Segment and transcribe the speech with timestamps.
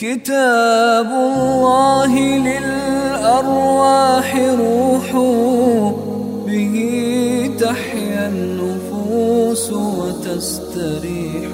[0.00, 5.12] كتاب الله للأرواح روح
[6.46, 6.76] به
[7.60, 11.50] تحيا النفوس وتستريح.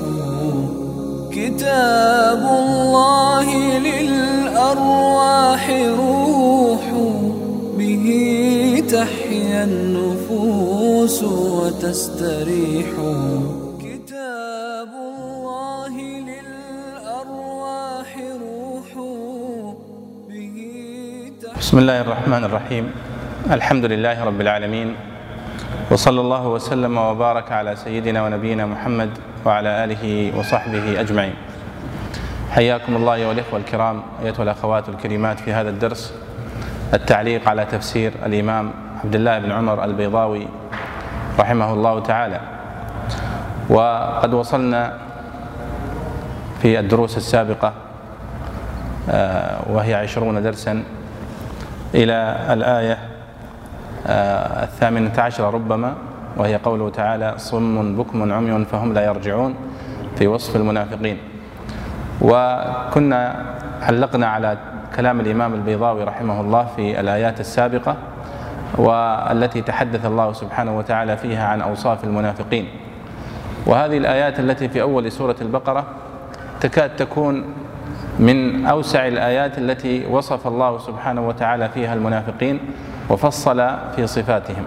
[1.32, 6.92] كتاب الله للأرواح روح
[7.78, 8.06] به
[8.88, 12.88] تحيا النفوس وتستريح.
[21.74, 22.84] بسم الله الرحمن الرحيم.
[23.50, 24.94] الحمد لله رب العالمين.
[25.90, 29.10] وصلى الله وسلم وبارك على سيدنا ونبينا محمد
[29.42, 30.04] وعلى آله
[30.38, 31.34] وصحبه أجمعين.
[32.54, 36.14] حياكم الله أيها الإخوة الكرام أيتها الأخوات الكريمات في هذا الدرس.
[36.94, 38.70] التعليق على تفسير الإمام
[39.04, 40.46] عبد الله بن عمر البيضاوي
[41.38, 42.40] رحمه الله تعالى.
[43.66, 44.98] وقد وصلنا
[46.62, 47.72] في الدروس السابقة
[49.10, 50.82] آه، وهي عشرون درسا
[51.94, 52.98] إلى الآية
[54.06, 55.94] آه، الثامنة عشرة ربما
[56.36, 59.54] وهي قوله تعالى صم بكم عمي فهم لا يرجعون
[60.16, 61.18] في وصف المنافقين.
[62.20, 63.44] وكنا
[63.82, 64.58] علقنا على
[64.96, 67.96] كلام الإمام البيضاوي رحمه الله في الآيات السابقة
[68.78, 72.68] والتي تحدث الله سبحانه وتعالى فيها عن أوصاف المنافقين.
[73.66, 75.84] وهذه الآيات التي في أول سورة البقرة
[76.60, 77.44] تكاد تكون
[78.18, 82.60] من أوسع الآيات التي وصف الله سبحانه وتعالى فيها المنافقين
[83.10, 83.58] وفصل
[83.96, 84.64] في صفاتهم.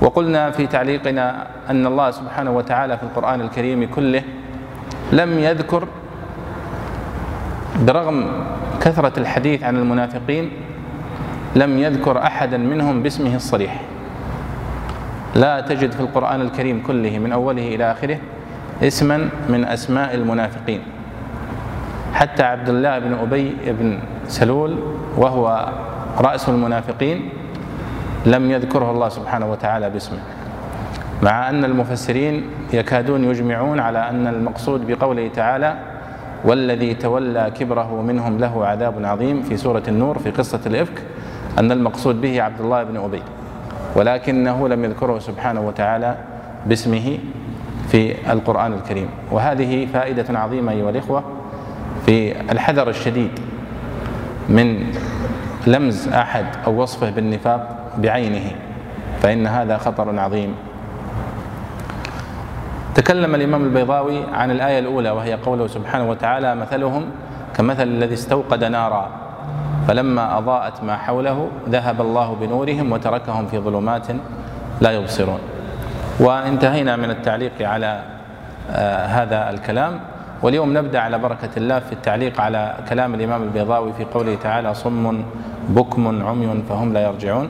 [0.00, 4.22] وقلنا في تعليقنا أن الله سبحانه وتعالى في القرآن الكريم كله
[5.12, 5.88] لم يذكر
[7.86, 8.30] برغم
[8.80, 10.50] كثرة الحديث عن المنافقين
[11.56, 13.80] لم يذكر أحدا منهم باسمه الصريح.
[15.34, 18.18] لا تجد في القرآن الكريم كله من أوله إلى آخره
[18.82, 20.80] اسما من أسماء المنافقين.
[22.14, 23.98] حتى عبد الله بن أبي بن
[24.28, 24.78] سلول
[25.16, 25.72] وهو
[26.18, 27.28] رأس المنافقين
[28.26, 30.18] لم يذكره الله سبحانه وتعالى باسمه.
[31.22, 35.76] مع أن المفسرين يكادون يجمعون على أن المقصود بقوله تعالى
[36.44, 41.02] والذي تولى كبره منهم له عذاب عظيم في سورة النور في قصة الإفك
[41.58, 43.22] أن المقصود به عبد الله بن أبي.
[43.96, 46.16] ولكنه لم يذكره سبحانه وتعالى
[46.66, 47.18] باسمه
[47.88, 49.08] في القرآن الكريم.
[49.32, 51.24] وهذه فائدة عظيمة أيها الإخوة
[52.06, 53.40] في الحذر الشديد
[54.48, 54.94] من
[55.66, 58.50] لمز أحد أو وصفه بالنفاق بعينه
[59.22, 60.54] فإن هذا خطر عظيم.
[62.94, 67.04] تكلم الإمام البيضاوي عن الآية الأولى وهي قوله سبحانه وتعالى مثلهم
[67.54, 69.10] كمثل الذي استوقد نارا
[69.88, 74.06] فلما أضاءت ما حوله ذهب الله بنورهم وتركهم في ظلمات
[74.80, 75.38] لا يبصرون.
[76.20, 78.02] وانتهينا من التعليق على
[78.70, 80.00] آه هذا الكلام.
[80.44, 85.24] واليوم نبدأ على بركة الله في التعليق على كلام الإمام البيضاوي في قوله تعالى صم
[85.68, 87.48] بكم عمي فهم لا يرجعون.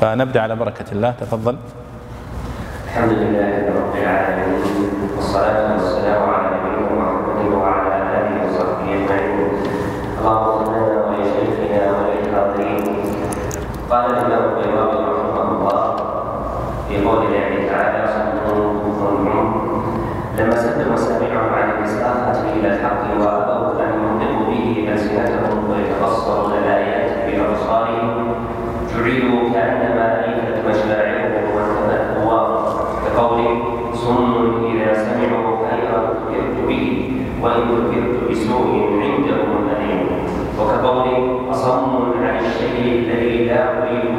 [0.00, 1.10] فنبدأ على بركة الله.
[1.10, 1.56] تفضل.
[2.86, 4.62] الحمد لله رب العالمين
[5.16, 9.48] والصلاة والسلام على نبينا محمد وعلى آله وصحبه أجمعين
[10.18, 12.84] اللهم صل لنا ولشيخنا وللحاضرين
[13.90, 15.96] قال الإمام البيضاوي رحمه الله
[16.88, 19.66] في قول الله تعالى صلوا بكم
[20.38, 22.30] لما سد مسامعهم عن الإساءة
[22.66, 28.34] الحق وأبوا أن ينطقوا به ألسنتهم ويتبصروا الآيات بأبصارهم
[28.94, 32.64] جعلوا كأنما ألفت مشاعرهم وانتبهت قواهم
[33.04, 33.44] كقول
[33.94, 37.12] صم إذا سمعوا خيرا ذكرت به
[37.42, 40.06] وإن ذكرت بسوء عندهم أليم
[40.60, 41.06] وكقول
[41.50, 44.18] أصم عن الشيء الذي لا أريده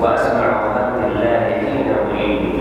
[0.00, 2.58] وأسمع حمد الله حين أريده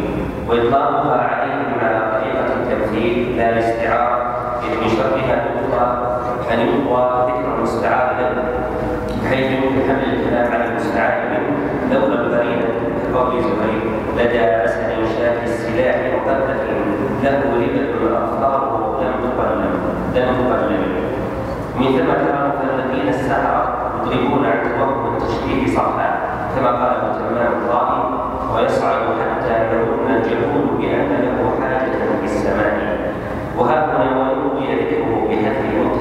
[0.50, 4.13] وإطلاقها عليهم على طريقة التمثيل لا الاستعارة
[6.44, 8.44] الأخرى أن يقوى ذكر المستعار له
[9.24, 11.58] بحيث يمكن حمل الكلام على المستعار منه
[11.94, 12.66] لولا القرينة
[13.14, 13.82] كقول زهير
[14.18, 16.60] لدى أسد شاف السلاح مقدس
[17.24, 19.74] له لبد أظفاره لم تقلم
[20.16, 20.84] لم تقلم
[21.80, 23.74] من ثم ترى المفلقين السحرة
[24.06, 26.20] يضربون عن توهم التشبيه صرحا
[26.56, 28.04] كما قال ابن تمام الرائي
[28.56, 32.74] ويصعد حتى يظن الجهول بأن له حاجة في السماء.
[33.58, 35.93] وها هنا ويروي ذكره بهذه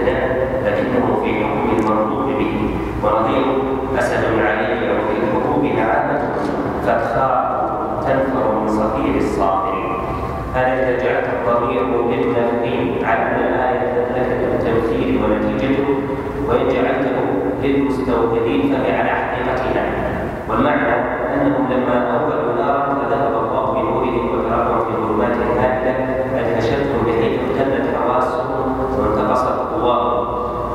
[0.66, 2.54] لكنه في حكم المرغوب به.
[3.04, 3.44] ونظير
[3.98, 6.20] أسد علي وفي الحروب عامة
[6.86, 7.52] فأخاء
[8.06, 9.74] تنفر من صفير الصابر.
[10.54, 15.86] هذا إذا جعلت الضمير للمنافقين على أن الآية لك التمثيل ونتيجته؟
[16.48, 17.16] وإن جعلته
[17.62, 19.84] للمستوردين فهي على حقيقتها
[20.48, 20.94] والمعنى
[21.34, 25.94] أنهم لما أولوا نارا فذهب الله بنورهم وتركهم في ظلمات هائلة
[26.40, 30.26] أدهشتهم بحيث امتدت حواسهم وانتقصت قواهم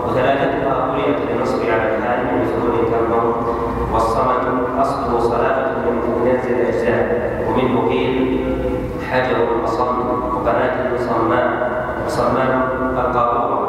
[0.08, 3.34] وثلاثة وقيمت للنصب على الحال من مفعول كالنوم
[3.94, 4.46] والصمد
[4.80, 5.68] اصله صلابه
[6.62, 7.08] الاجزاء
[7.50, 8.40] ومنه قيل
[9.12, 9.98] حجر اصم
[10.36, 11.48] وقناه صماء
[12.06, 12.62] وصمام
[12.98, 13.68] القارورة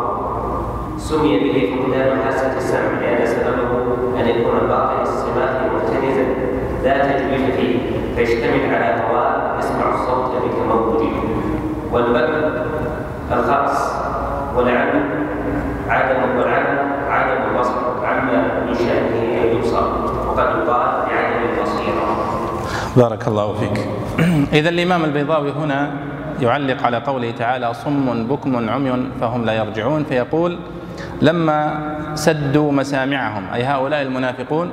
[0.98, 3.70] سمي به فقدان حاسة السمع لأن سببه
[4.20, 6.24] أن يكون الباطن الصمات مرتكزا
[6.84, 7.78] لا تجويف فيه
[8.16, 11.12] فيشتمل على هواء يسمع الصوت بتموجه
[11.92, 12.52] والبر
[13.32, 13.94] الخرس
[14.56, 15.00] والعدم
[15.88, 16.78] عدم والعدم
[17.10, 17.72] عدم البصر
[18.04, 19.82] عما من شأنه أن يبصر
[20.28, 22.08] وقد يقال بعدم البصيرة
[22.98, 23.78] بارك الله فيك.
[24.58, 25.90] إذا الإمام البيضاوي هنا
[26.42, 30.58] يعلق على قوله تعالى صم بكم عمي فهم لا يرجعون فيقول
[31.22, 31.58] لما
[32.14, 34.70] سدوا مسامعهم أي هؤلاء المنافقون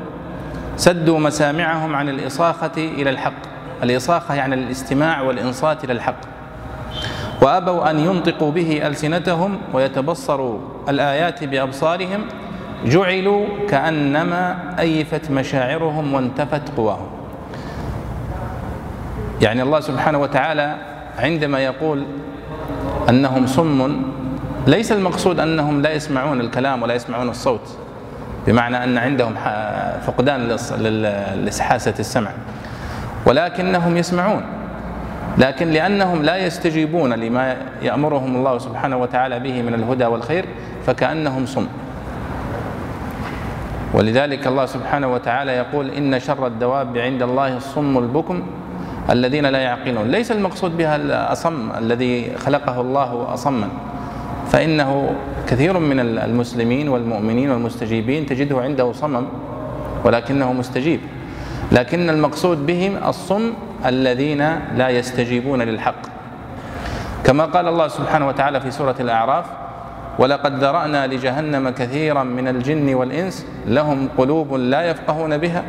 [0.77, 3.41] سدوا مسامعهم عن الإصاخة إلى الحق
[3.83, 6.21] الإصاخة يعني الاستماع والإنصات إلى الحق.
[7.41, 12.21] وأبوا أن ينطقوا به ألسنتهم ويتبصروا الآيات بأبصارهم
[12.85, 17.14] جعلوا كأنما أيفت مشاعرهم وانتفت قواهم.
[19.41, 20.75] يعني الله سبحانه وتعالى
[21.19, 22.03] عندما يقول
[23.09, 24.01] أنهم صم
[24.67, 27.77] ليس المقصود أنهم لا يسمعون الكلام ولا يسمعون الصوت
[28.47, 29.35] بمعنى أن عندهم
[30.07, 30.57] فقدان
[31.45, 32.31] لحاسة السمع
[33.25, 34.41] ولكنهم يسمعون
[35.37, 40.45] لكن لأنهم لا يستجيبون لما يأمرهم الله سبحانه وتعالى به من الهدى والخير
[40.85, 41.67] فكأنهم صم.
[43.93, 48.43] ولذلك الله سبحانه وتعالى يقول إن شر الدواب عند الله الصم البكم
[49.09, 50.07] الذين لا يعقلون.
[50.07, 53.69] ليس المقصود بها الأصم الذي خلقه الله أصما.
[54.49, 55.15] فإنه
[55.47, 59.25] كثير من المسلمين والمؤمنين والمستجيبين تجده عنده صمم
[60.03, 60.99] ولكنه مستجيب.
[61.71, 63.53] لكن المقصود بهم الصم
[63.85, 64.39] الذين
[64.77, 66.01] لا يستجيبون للحق.
[67.23, 69.45] كما قال الله سبحانه وتعالى في سورة الأعراف
[70.19, 75.63] ولقد ذرأنا لجهنم كثيرا من الجن والإنس لهم قلوب لا يفقهون بها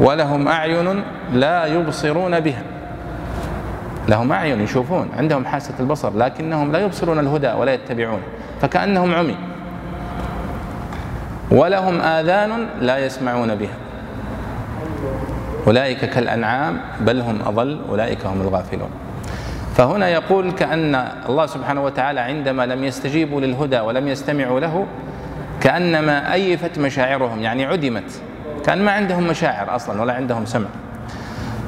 [0.00, 1.02] ولهم أعين
[1.32, 2.62] لا يبصرون بها.
[4.08, 8.20] لهم أعين يشوفون عندهم حاسة البصر لكنهم لا يبصرون الهدى ولا يتبعون
[8.60, 9.36] فكأنهم عمي.
[11.50, 13.76] ولهم آذان لا يسمعون بها.
[15.66, 18.90] أولئك كالأنعام بل هم أضل أولئك هم الغافلون.
[19.74, 24.86] فهنا يقول كأن الله سبحانه وتعالى عندما لم يستجيبوا للهدى ولم يستمعوا له
[25.60, 28.22] كأنما أيفت مشاعرهم يعني عدمت.
[28.68, 30.68] كان ما عندهم مشاعر أصلا ولا عندهم سمع.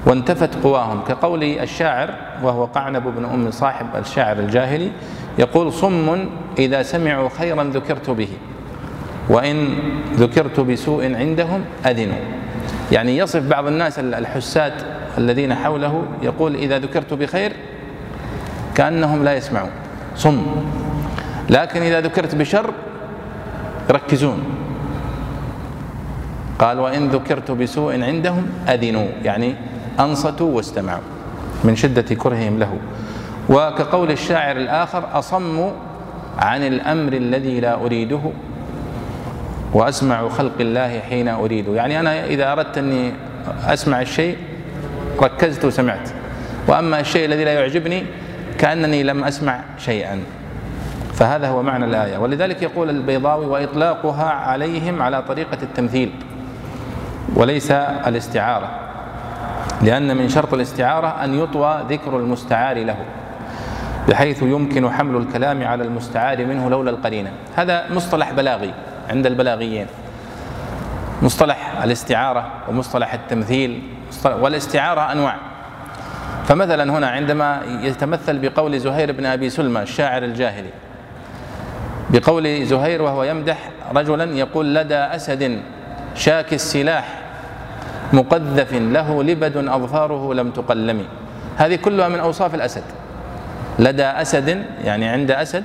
[0.06, 1.00] وانتفت قواهم.
[1.08, 2.10] كقول الشاعر
[2.42, 4.90] وهو قعنب بن أم صاحب الشاعر الجاهلي
[5.38, 8.28] يقول صم إذا سمعوا خيرا ذكرت به
[9.28, 9.78] وإن
[10.14, 12.20] ذكرت بسوء عندهم أذنوا.
[12.92, 14.72] يعني يصف بعض الناس الحساد
[15.18, 17.52] الذين حوله يقول إذا ذكرت بخير
[18.74, 19.70] كأنهم لا يسمعون.
[20.16, 20.46] صم.
[21.50, 22.70] لكن إذا ذكرت بشر
[23.90, 24.59] يركزون.
[26.60, 29.08] قال وإن ذكرت بسوء عندهم أذنوا.
[29.24, 29.54] يعني
[30.00, 31.00] أنصتوا واستمعوا
[31.64, 32.76] من شدة كرههم له.
[33.48, 35.70] وكقول الشاعر الآخر أصموا
[36.38, 38.20] عن الأمر الذي لا أريده
[39.72, 41.68] وأسمع خلق الله حين أريد.
[41.68, 43.12] يعني أنا إذا أردت أني
[43.66, 44.36] أسمع الشيء
[45.22, 46.08] ركزت وسمعت.
[46.68, 48.04] وأما الشيء الذي لا يعجبني
[48.58, 50.20] كأنني لم أسمع شيئا.
[51.14, 52.18] فهذا هو معنى الآية.
[52.18, 56.10] ولذلك يقول البيضاوي وإطلاقها عليهم على طريقة التمثيل.
[57.36, 58.70] وليس الاستعارة
[59.82, 62.96] لأن من شرط الاستعارة أن يطوى ذكر المستعار له
[64.08, 67.30] بحيث يمكن حمل الكلام على المستعار منه لولا القرينة.
[67.56, 68.74] هذا مصطلح بلاغي
[69.10, 69.86] عند البلاغيين.
[71.22, 73.82] مصطلح الاستعارة ومصطلح التمثيل
[74.24, 75.36] والاستعارة أنواع.
[76.46, 80.70] فمثلا هنا عندما يتمثل بقول زهير بن أبي سلمى الشاعر الجاهلي
[82.10, 85.60] بقول زهير وهو يمدح رجلا يقول لدى أسد
[86.14, 87.04] شاك السلاح
[88.12, 91.04] مقذف له لبد أظفاره لم تقلم.
[91.56, 92.82] هذه كلها من أوصاف الأسد.
[93.78, 95.64] لدى أسد يعني عند أسد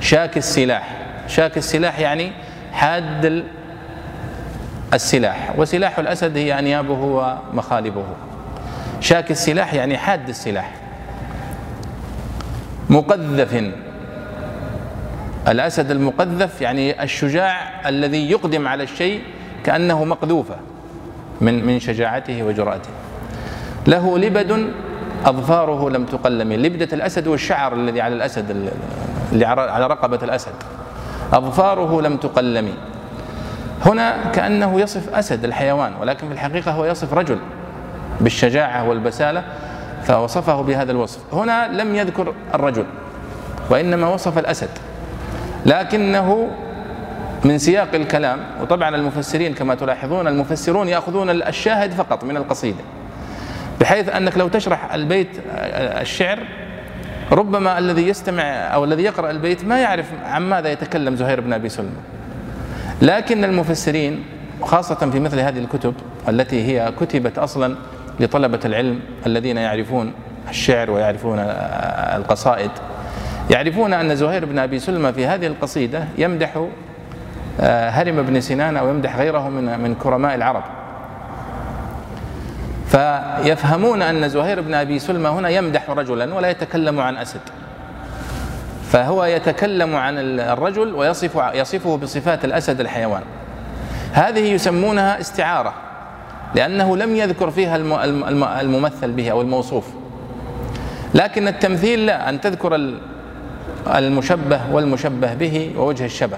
[0.00, 0.96] شاك السلاح.
[1.28, 2.32] شاك السلاح يعني
[2.72, 3.44] حاد
[4.94, 5.54] السلاح.
[5.58, 8.04] وسلاح الأسد هي أنيابه ومخالبه.
[9.00, 10.70] شاك السلاح يعني حاد السلاح.
[12.90, 13.72] مقذف.
[15.48, 19.22] الأسد المقذف يعني الشجاع الذي يقدم على الشيء
[19.64, 20.54] كأنه مقذوفة
[21.40, 22.90] من من شجاعته وجرأته.
[23.86, 24.70] له لبد
[25.24, 28.70] أظفاره لم تقلم لبدة الأسد والشعر الذي على الأسد
[29.32, 30.52] اللي على رقبة الأسد.
[31.32, 32.68] أظفاره لم تقلم
[33.84, 37.38] هنا كأنه يصف أسد الحيوان ولكن في الحقيقة هو يصف رجل
[38.20, 39.44] بالشجاعة والبسالة
[40.02, 41.34] فوصفه بهذا الوصف.
[41.34, 42.84] هنا لم يذكر الرجل
[43.70, 44.68] وإنما وصف الأسد.
[45.66, 46.48] لكنه
[47.44, 52.84] من سياق الكلام وطبعا المفسرين كما تلاحظون المفسرون يأخذون الشاهد فقط من القصيدة
[53.80, 55.28] بحيث أنك لو تشرح البيت
[56.00, 56.38] الشعر
[57.32, 61.68] ربما الذي يستمع أو الذي يقرأ البيت ما يعرف عن ماذا يتكلم زهير بن أبي
[61.68, 61.90] سلمى
[63.02, 64.24] لكن المفسرين
[64.62, 65.94] خاصة في مثل هذه الكتب
[66.28, 67.76] التي هي كتبت أصلا
[68.20, 70.12] لطلبة العلم الذين يعرفون
[70.48, 71.38] الشعر ويعرفون
[72.16, 72.70] القصائد
[73.50, 76.68] يعرفون أن زهير بن أبي سلمى في هذه القصيدة يمدح آه،
[77.60, 80.62] هرم بن سنان أو يمدح غيره من من كرماء العرب.
[82.86, 87.40] فيفهمون أن زهير بن أبي سلمى هنا يمدح رجلا ولا يتكلم عن أسد.
[88.90, 93.22] فهو يتكلم عن الرجل ويصف يصفه بصفات الأسد الحيوان.
[94.12, 95.72] هذه يسمونها استعارة
[96.54, 97.76] لأنه لم يذكر فيها
[98.60, 99.84] الممثل به أو الموصوف.
[101.14, 102.94] لكن التمثيل لا أن تذكر
[103.86, 106.36] المشبه والمشبه به ووجه الشبه.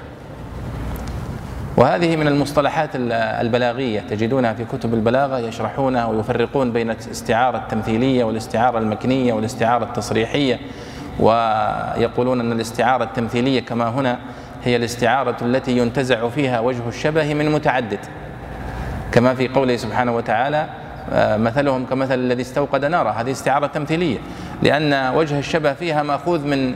[1.77, 4.01] وهذه من المصطلحات البلاغية.
[4.01, 10.61] تجدونها في كتب البلاغة يشرحونها ويفرقون بين الاستعارة التمثيلية والاستعارة المكنية والاستعارة التصريحية
[11.21, 14.19] ويقولون أن الاستعارة التمثيلية كما هنا
[14.65, 18.01] هي الاستعارة التي ينتزع فيها وجه الشبه من متعدد.
[19.13, 20.67] كما في قوله سبحانه وتعالى
[21.13, 23.11] آه، مثلهم كمثل الذي استوقد نارا.
[23.11, 24.19] هذه استعارة تمثيلية
[24.63, 26.75] لأن وجه الشبه فيها مأخوذ من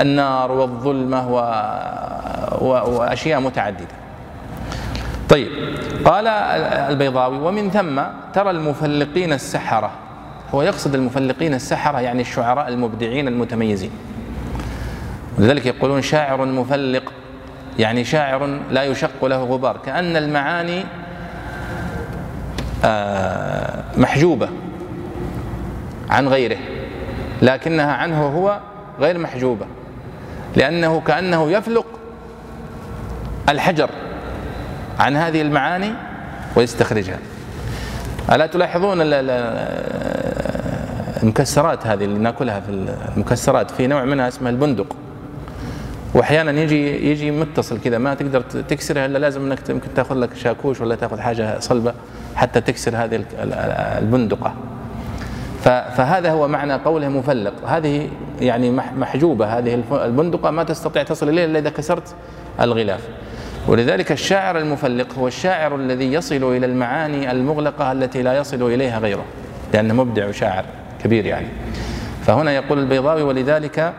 [0.00, 1.28] النار والظلمة
[2.60, 4.01] وأشياء متعددة.
[5.32, 5.48] طيب
[6.04, 8.02] قال البيضاوي ومن ثم
[8.34, 9.90] ترى المفلقين السحرة.
[10.54, 13.90] هو يقصد المفلقين السحرة يعني الشعراء المبدعين المتميزين.
[15.38, 17.12] ولذلك يقولون شاعر مفلق
[17.78, 20.84] يعني شاعر لا يشق له غبار كأن المعاني
[22.84, 24.48] آه، محجوبة
[26.10, 26.58] عن غيره
[27.42, 28.60] لكنها عنه هو
[29.00, 29.66] غير محجوبة
[30.56, 31.86] لأنه كأنه يفلق
[33.48, 33.90] الحجر.
[35.02, 35.90] عن هذه المعاني
[36.56, 37.18] ويستخرجها.
[38.32, 38.98] ألا تلاحظون
[41.22, 42.68] المكسرات هذه اللي ناكلها في
[43.16, 44.96] المكسرات؟ في نوع منها اسمها البندق.
[46.14, 50.80] واحيانا يجي يجي متصل كذا ما تقدر تكسرها إلا لازم إنك يمكن تأخذ لك شاكوش
[50.80, 51.94] ولا تأخذ حاجة صلبة
[52.34, 53.24] حتى تكسر هذه
[53.98, 54.54] البندقة.
[55.96, 57.52] فهذا هو معنى قوله مفلق.
[57.66, 58.08] هذه
[58.40, 59.58] يعني محجوبة.
[59.58, 62.14] هذه البندقة ما تستطيع تصل إليها إلا إذا كسرت
[62.60, 63.08] الغلاف.
[63.66, 69.24] ولذلك الشاعر المفلق هو الشاعر الذي يصل إلى المعاني المغلقة التي لا يصل إليها غيره
[69.74, 70.64] لأنه مبدع وشاعر
[71.04, 71.46] كبير يعني.
[72.26, 73.92] فهنا يقول البيضاوي ولذلك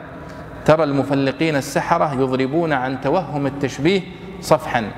[0.65, 4.01] ترى المفلقين السحرة يضربون عن توهم التشبيه
[4.41, 4.91] صفحا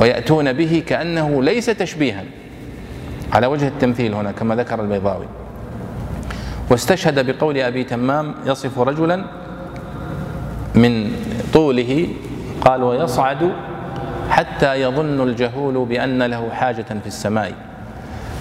[0.00, 2.24] ويأتون به كأنه ليس تشبيها.
[3.32, 5.26] على وجه التمثيل هنا كما ذكر البيضاوي.
[6.70, 9.24] واستشهد بقول أبي تمام يصف رجلا
[10.74, 11.12] من
[11.52, 12.08] طوله
[12.60, 13.52] قال ويصعد
[14.30, 17.52] حتى يظن الجهول بأن له حاجة في السماء.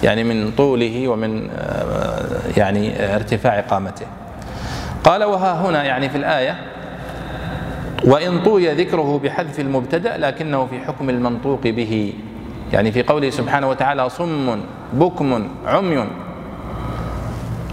[0.03, 4.05] يعني من طوله ومن آه، يعني ارتفاع قامته.
[5.03, 6.55] قال وها هنا يعني في الآية
[8.05, 12.13] وإن طوي ذكره بحذف المبتدأ لكنه في حكم المنطوق به.
[12.73, 14.59] يعني في قوله سبحانه وتعالى صم
[14.93, 16.05] بكم عمي.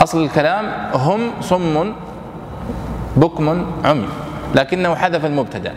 [0.01, 1.93] أصل الكلام هم صم
[3.17, 4.09] بكم عمي.
[4.55, 5.75] لكنه حذف المبتدأ.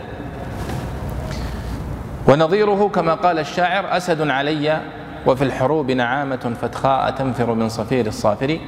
[2.28, 4.80] ونظيره كما قال الشاعر أسد علي
[5.26, 8.58] وفي الحروب نعامة فتخاء تنفر من صفير الصافر.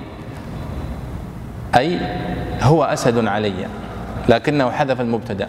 [1.76, 2.00] أي
[2.62, 3.66] هو أسد علي
[4.28, 5.48] لكنه حذف المبتدأ.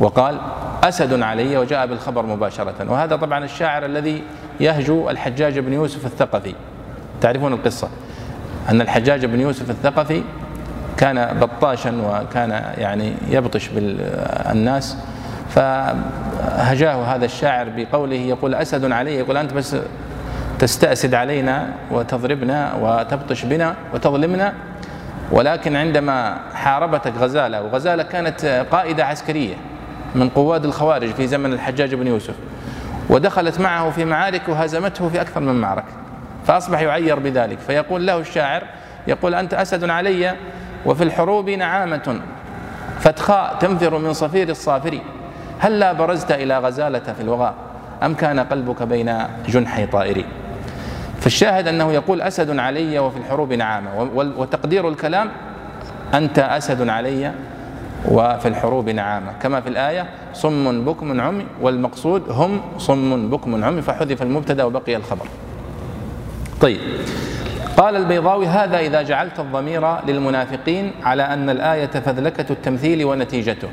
[0.00, 0.40] وقال
[0.84, 2.74] أسد علي وجاء بالخبر مباشرة.
[2.88, 4.22] وهذا طبعا الشاعر الذي
[4.60, 6.54] يهجو الحجاج بن يوسف الثقفي.
[7.20, 7.88] تعرفون القصة؟
[8.68, 10.22] أن الحجاج بن يوسف الثقفي
[11.00, 14.96] كان بطاشا وكان يعني يبطش بالناس
[15.48, 19.76] فهجاه هذا الشاعر بقوله يقول أسد علي يقول أنت بس
[20.58, 24.52] تستأسد علينا وتضربنا وتبطش بنا وتظلمنا
[25.30, 29.54] ولكن عندما حاربتك غزالة وغزالة كانت قائدة عسكرية
[30.14, 32.34] من قواد الخوارج في زمن الحجاج بن يوسف
[33.10, 35.92] ودخلت معه في معارك وهزمته في أكثر من معركة
[36.46, 38.62] فأصبح يعير بذلك فيقول له الشاعر
[39.06, 40.34] يقول أنت أسد علي
[40.86, 42.20] وفي الحروب نعامة.
[43.00, 44.98] فتخاء تنفر من صفير الصافر.
[45.58, 47.54] هل لا برزت إلى غزالة في الوغى؟
[48.02, 49.18] أم كان قلبك بين
[49.48, 50.24] جنحي طائري
[51.20, 54.10] فالشاهد أنه يقول أسد علي وفي الحروب نعامة.
[54.14, 55.30] وتقدير الكلام
[56.14, 57.32] أنت أسد علي
[58.08, 59.32] وفي الحروب نعامة.
[59.42, 65.26] كما في الآية صم بكم عمي والمقصود هم صم بكم عمي فحذف المبتدأ وبقي الخبر.
[66.60, 66.80] طيب.
[67.80, 73.68] قال البيضاوي هذا إذا جعلت الضمير للمنافقين على أن الآية فذلكة التمثيل ونتيجته.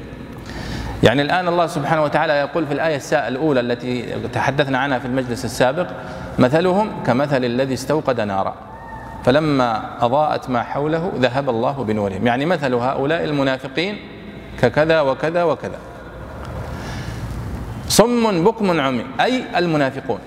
[1.04, 5.88] يعني الآن الله سبحانه وتعالى يقول في الآية الأولى التي تحدثنا عنها في المجلس السابق
[6.40, 8.56] مثلهم كمثل الذي استوقد نارا.
[9.24, 12.28] فلما أضاءت ما حوله ذهب الله بنورهم.
[12.28, 13.98] يعني مثل هؤلاء المنافقين
[14.62, 15.80] ككذا وكذا وكذا.
[17.90, 20.20] صم بكم عمي أي المنافقون.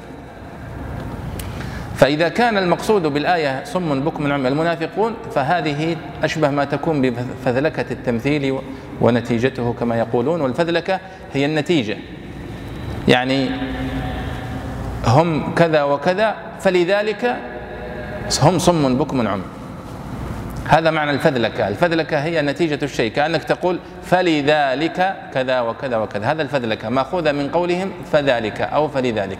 [2.00, 8.58] فإذا كان المقصود بالآية صم بكم عمي المنافقون فهذه أشبه ما تكون بفذلكة التمثيل
[9.00, 11.00] ونتيجته كما يقولون والفذلكة
[11.34, 11.96] هي النتيجة.
[13.08, 13.50] يعني
[15.06, 17.36] هم كذا وكذا فلذلك
[18.42, 19.42] هم صم بكم عمي
[20.68, 21.68] هذا معنى الفذلكة.
[21.68, 26.32] الفذلكة هي نتيجة الشيء كأنك تقول فلذلك كذا وكذا وكذا.
[26.32, 26.88] هذا الفذلكة.
[26.88, 29.38] مأخوذة من قولهم فذلك أو فلذلك.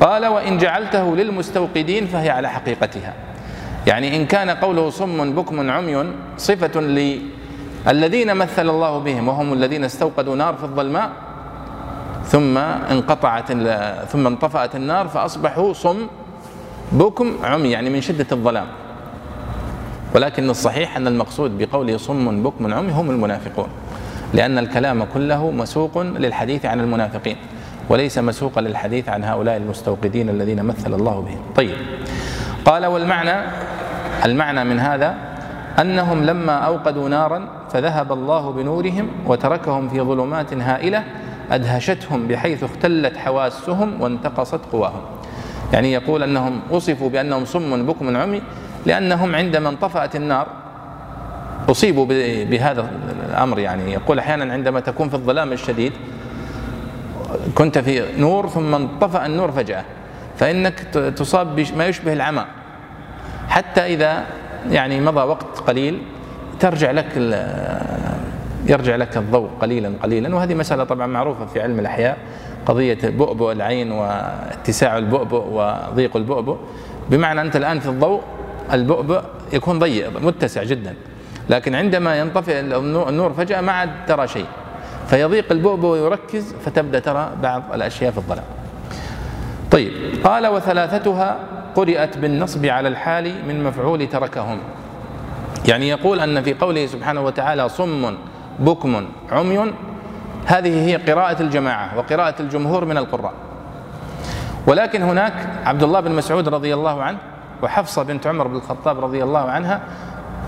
[0.00, 3.14] قال وإن جعلته للمستوقدين فهي على حقيقتها.
[3.86, 6.04] يعني إن كان قوله صم بكم عمي
[6.36, 11.10] صفة للذين مثل الله بهم وهم الذين استوقدوا نار في الظلماء
[12.24, 13.52] ثم انقطعت
[14.08, 16.06] ثم انطفأت النار فأصبحوا صم
[16.92, 18.66] بكم عمي يعني من شدة الظلام.
[20.14, 23.68] ولكن الصحيح أن المقصود بقوله صم بكم عمي هم المنافقون
[24.34, 27.36] لأن الكلام كله مسوق للحديث عن المنافقين.
[27.88, 31.38] وليس مسوقا للحديث عن هؤلاء المستوقدين الذين مثل الله بهم.
[31.56, 31.76] طيب.
[32.64, 33.46] قال والمعنى
[34.24, 35.14] المعنى من هذا
[35.80, 41.04] أنهم لما أوقدوا نارا فذهب الله بنورهم وتركهم في ظلمات هائلة
[41.50, 45.00] أدهشتهم بحيث اختلت حواسهم وانتقصت قواهم.
[45.72, 48.42] يعني يقول أنهم وصفوا بأنهم صم بكم عمي
[48.86, 50.46] لأنهم عندما انطفأت النار
[51.70, 52.06] أصيبوا
[52.44, 52.90] بهذا
[53.28, 53.92] الأمر يعني.
[53.92, 55.92] يقول أحيانا عندما تكون في الظلام الشديد
[57.54, 59.84] كنت في نور ثم انطفأ النور فجأة.
[60.38, 60.78] فإنك
[61.16, 62.44] تصاب بما يشبه العمى.
[63.48, 64.24] حتى إذا
[64.70, 66.02] يعني مضى وقت قليل
[66.60, 67.16] ترجع لك
[68.66, 70.34] يرجع لك الضوء قليلا قليلا.
[70.34, 72.18] وهذه مسألة طبعا معروفة في علم الأحياء
[72.66, 76.56] قضية بؤبؤ العين واتساع البؤبؤ وضيق البؤبؤ.
[77.10, 78.20] بمعنى أنت الآن في الضوء
[78.72, 79.20] البؤبؤ
[79.52, 80.94] يكون ضيق متسع جدا.
[81.50, 84.46] لكن عندما ينطفئ النور فجأة ما عاد ترى شيء.
[85.06, 88.44] فيضيق البؤبؤ ويركز فتبدأ ترى بعض الأشياء في الظلام
[89.70, 89.92] طيب
[90.24, 91.38] قال وثلاثتها
[91.74, 94.58] قرئت بالنصب على الحال من مفعول تركهم.
[95.68, 98.14] يعني يقول أن في قوله سبحانه وتعالى صم
[98.58, 99.72] بكم عمي.
[100.46, 103.32] هذه هي قراءة الجماعة وقراءة الجمهور من القراء.
[104.66, 105.32] ولكن هناك
[105.64, 107.18] عبد الله بن مسعود رضي الله عنه
[107.62, 109.80] وحفصة بنت عمر بن الخطاب رضي الله عنها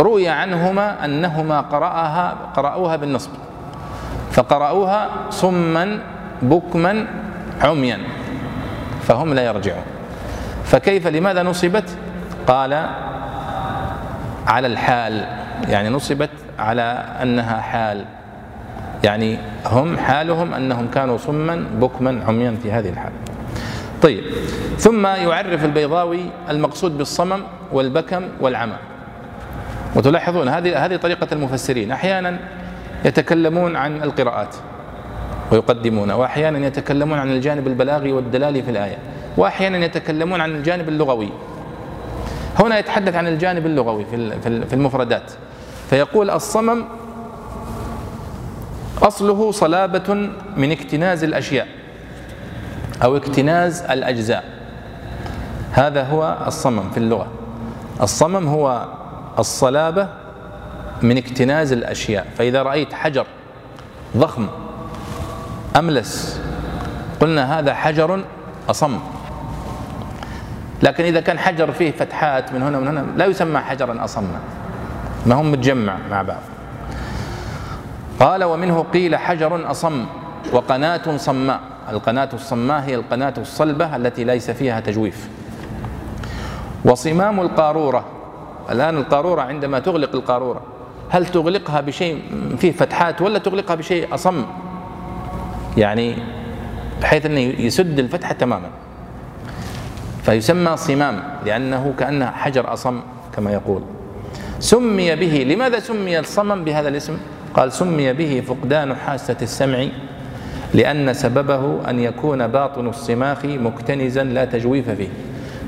[0.00, 3.30] روي عنهما أنهما قرأها قرأوها بالنصب.
[4.36, 5.98] فقرأوها صما
[6.42, 7.06] بكما
[7.62, 7.98] عميا.
[9.02, 9.82] فهم لا يرجعون.
[10.64, 11.90] فكيف لماذا نصبت؟
[12.46, 12.86] قال
[14.46, 15.24] على الحال.
[15.68, 18.04] يعني نصبت على أنها حال.
[19.04, 23.12] يعني هم حالهم أنهم كانوا صما بكما عميا في هذه الحال.
[24.02, 24.24] طيب.
[24.78, 26.20] ثم يعرف البيضاوي
[26.50, 27.40] المقصود بالصمم
[27.72, 28.76] والبكم والعمى.
[29.94, 31.92] وتلاحظون هذه هذه طريقة المفسرين.
[31.92, 32.38] أحيانا
[33.04, 34.54] يتكلمون عن القراءات.
[35.52, 38.98] ويقدمون واحيانا يتكلمون عن الجانب البلاغي والدلالي في الآية.
[39.36, 41.28] واحيانا يتكلمون عن الجانب اللغوي.
[42.58, 44.04] هنا يتحدث عن الجانب اللغوي
[44.44, 45.32] في المفردات.
[45.90, 46.84] فيقول الصمم
[49.02, 51.66] أصله صلابة من اكتناز الأشياء
[53.04, 54.44] أو اكتناز الأجزاء.
[55.72, 57.26] هذا هو الصمم في اللغة.
[58.02, 58.84] الصمم هو
[59.38, 60.08] الصلابة
[61.02, 62.26] من اكتناز الأشياء.
[62.38, 63.26] فإذا رأيت حجر
[64.16, 64.46] ضخم
[65.76, 66.40] أملس
[67.20, 68.24] قلنا هذا حجر
[68.70, 68.98] أصم.
[70.82, 74.40] لكن إذا كان حجر فيه فتحات من هنا ومن هنا لا يسمى حجرا أصما.
[75.26, 76.42] ما هم متجمع مع بعض.
[78.20, 80.06] قال ومنه قيل حجر أصم
[80.52, 81.60] وقناة صماء.
[81.90, 85.28] القناة الصماء هي القناة الصلبة التي ليس فيها تجويف.
[86.84, 88.04] وصمام القارورة.
[88.70, 90.62] الآن القارورة عندما تغلق القارورة
[91.10, 92.22] هل تغلقها بشيء
[92.58, 94.44] فيه فتحات ولا تغلقها بشيء أصم؟
[95.76, 96.16] يعني
[97.02, 98.68] بحيث أنه يسد الفتحة تماما.
[100.22, 103.00] فيسمى صمام لأنه كأنه حجر أصم
[103.36, 103.82] كما يقول.
[104.58, 107.18] سمي به لماذا سمي الصمم بهذا الاسم؟
[107.54, 109.86] قال سمي به فقدان حاسة السمع
[110.74, 115.08] لأن سببه أن يكون باطن الصماخ مكتنزا لا تجويف فيه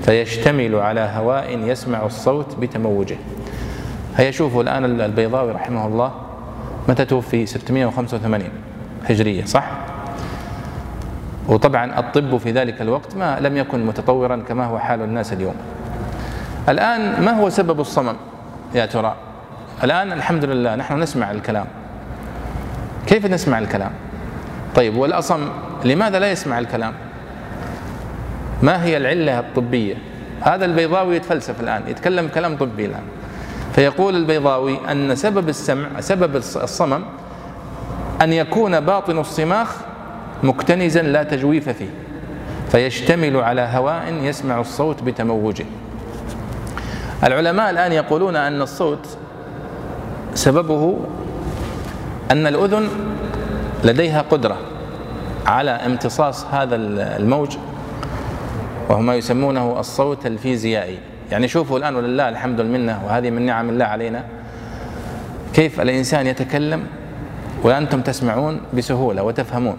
[0.03, 3.17] فيشتمل على هواء يسمع الصوت بتموجه.
[4.19, 6.13] هيا شوفوا الآن البيضاوي رحمه الله
[6.89, 8.49] متى توفي؟ 685
[9.05, 9.65] هجرية صح؟
[11.49, 15.55] وطبعا الطب في ذلك الوقت ما لم يكن متطورا كما هو حال الناس اليوم.
[16.69, 18.17] الآن ما هو سبب الصمم
[18.75, 19.17] يا ترى؟
[19.85, 21.67] الآن الحمد لله نحن نسمع الكلام.
[23.07, 23.93] كيف نسمع الكلام؟
[24.75, 25.49] طيب والأصم
[25.85, 26.93] لماذا لا يسمع الكلام؟
[28.63, 29.95] ما هي العلة الطبية؟
[30.41, 33.03] هذا البيضاوي يتفلسف الآن يتكلم كلام طبي الآن.
[33.75, 37.03] فيقول البيضاوي أن سبب السمع سبب الصمم
[38.23, 39.77] أن يكون باطن الصماخ
[40.43, 41.91] مكتنزا لا تجويف فيه
[42.71, 45.65] فيشتمل على هواء يسمع الصوت بتموجه.
[47.25, 49.07] العلماء الآن يقولون أن الصوت
[50.35, 50.99] سببه
[52.31, 52.89] أن الأذن
[53.85, 54.57] لديها قدرة
[55.47, 56.77] على امتصاص هذا
[57.17, 57.57] الموج
[58.89, 60.99] وهو ما يسمونه الصوت الفيزيائي.
[61.31, 64.25] يعني شوفوا الآن ولله الحمد المنة وهذه من نعم الله علينا.
[65.55, 66.87] كيف الإنسان يتكلم
[67.63, 69.77] وأنتم تسمعون بسهولة وتفهمون؟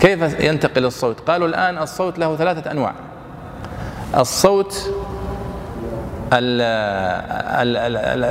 [0.00, 2.94] كيف ينتقل الصوت؟ قالوا الآن الصوت له ثلاثة أنواع.
[4.16, 4.94] الصوت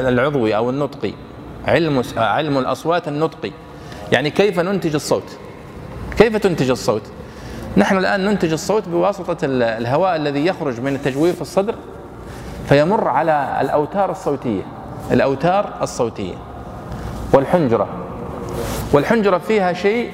[0.07, 1.13] العضوي أو النطقي
[1.67, 3.51] علم علم الأصوات النطقي.
[4.11, 5.37] يعني كيف ننتج الصوت؟
[6.17, 7.03] كيف تنتج الصوت؟
[7.77, 11.75] نحن الآن ننتج الصوت بواسطة الهواء الذي يخرج من تجويف الصدر
[12.69, 14.61] فيمر على الأوتار الصوتية
[15.11, 16.33] الأوتار الصوتية
[17.33, 17.87] والحنجرة.
[18.93, 20.11] والحنجرة فيها شيء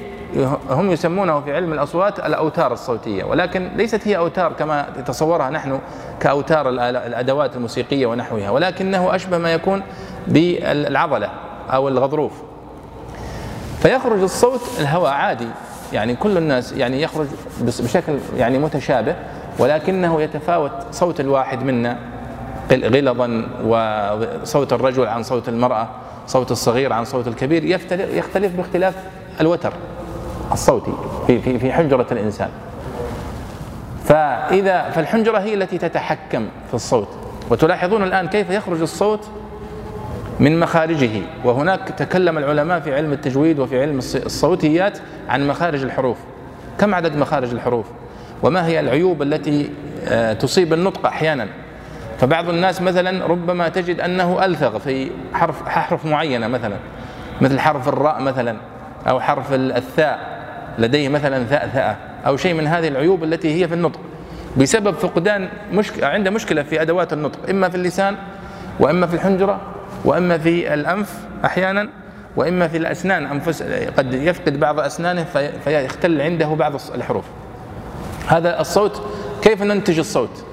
[0.69, 5.79] هم يسمونه في علم الأصوات الأوتار الصوتية ولكن ليست هي أوتار كما تصورها نحن
[6.19, 9.83] كأوتار الأدوات الموسيقية ونحوها ولكنه أشبه ما يكون
[10.27, 11.29] بالعضلة
[11.69, 12.31] أو الغضروف.
[13.81, 15.47] فيخرج الصوت الهواء عادي.
[15.93, 17.27] يعني كل الناس يعني يخرج
[17.61, 19.15] بشكل يعني متشابه
[19.59, 21.97] ولكنه يتفاوت صوت الواحد منا
[22.71, 25.87] غلظا وصوت الرجل عن صوت المرأة
[26.27, 28.95] صوت الصغير عن صوت الكبير يختلف باختلاف
[29.41, 29.73] الوتر
[30.51, 30.93] الصوتي
[31.27, 32.49] في في في حنجرة الإنسان.
[34.05, 37.07] فإذا فالحنجرة هي التي تتحكم في الصوت.
[37.49, 39.27] وتلاحظون الآن كيف يخرج الصوت
[40.39, 41.21] من مخارجه.
[41.43, 46.17] وهناك تكلم العلماء في علم التجويد وفي علم الصوتيات عن مخارج الحروف.
[46.79, 47.85] كم عدد مخارج الحروف؟
[48.43, 49.69] وما هي العيوب التي
[50.07, 51.47] آه، تصيب النطق أحيانا؟
[52.19, 56.75] فبعض الناس مثلا ربما تجد أنه ألثغ في حرف حرف معينة مثلا
[57.41, 58.57] مثل حرف الراء مثلا
[59.09, 60.19] أو حرف الثاء
[60.79, 61.95] لديه مثلا ثأثأة
[62.27, 63.99] أو شيء من هذه العيوب التي هي في النطق.
[64.57, 68.15] بسبب فقدان مشكلة عنده مشكلة في أدوات النطق إما في اللسان
[68.79, 69.61] وإما في الحنجرة.
[70.05, 71.13] وأما في الأنف
[71.45, 71.89] أحيانا
[72.35, 73.63] وإما في الأسنان أنفس
[73.97, 75.25] قد يفقد بعض أسنانه
[75.63, 77.25] فيختل عنده بعض الحروف.
[78.27, 79.01] هذا الصوت
[79.41, 80.43] كيف ننتج الصوت؟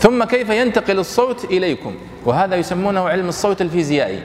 [0.00, 4.20] ثم كيف ينتقل الصوت إليكم؟ وهذا يسمونه علم الصوت الفيزيائي.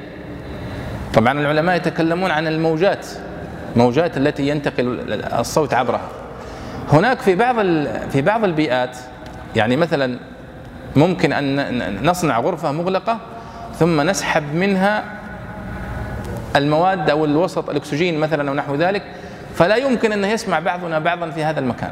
[1.13, 3.07] طبعا العلماء يتكلمون عن الموجات
[3.75, 6.09] موجات التي ينتقل الصوت عبرها.
[6.91, 7.55] هناك في بعض
[8.09, 8.97] في بعض البيئات
[9.55, 10.19] يعني مثلا
[10.95, 13.19] ممكن أن نصنع غرفة مغلقة
[13.79, 15.03] ثم نسحب منها
[16.55, 19.03] المواد أو الوسط الأكسجين مثلا أو نحو ذلك
[19.55, 21.91] فلا يمكن أن يسمع بعضنا بعضا في هذا المكان.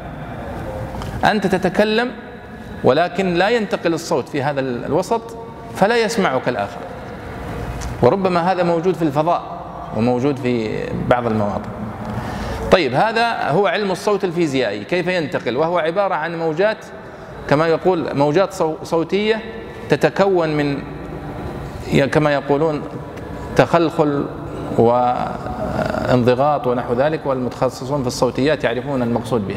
[1.24, 2.10] أنت تتكلم
[2.84, 5.36] ولكن لا ينتقل الصوت في هذا الوسط
[5.74, 6.80] فلا يسمعك الآخر.
[8.02, 9.42] وربما هذا موجود في الفضاء
[9.96, 11.70] وموجود في بعض المواطن.
[12.72, 14.84] طيب هذا هو علم الصوت الفيزيائي.
[14.84, 16.84] كيف ينتقل؟ وهو عبارة عن موجات
[17.48, 19.40] كما يقول موجات صوتية
[19.88, 20.78] تتكون من
[22.12, 22.82] كما يقولون
[23.56, 24.26] تخلخل
[24.78, 29.56] وانضغاط ونحو ذلك والمتخصصون في الصوتيات يعرفون المقصود به.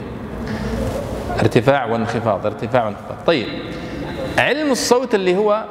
[1.39, 3.15] ارتفاع وانخفاض ارتفاع وانخفاض.
[3.27, 3.47] طيب
[4.37, 5.65] علم الصوت اللي هو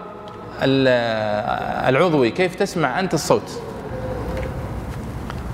[1.88, 3.60] العضوي كيف تسمع أنت الصوت؟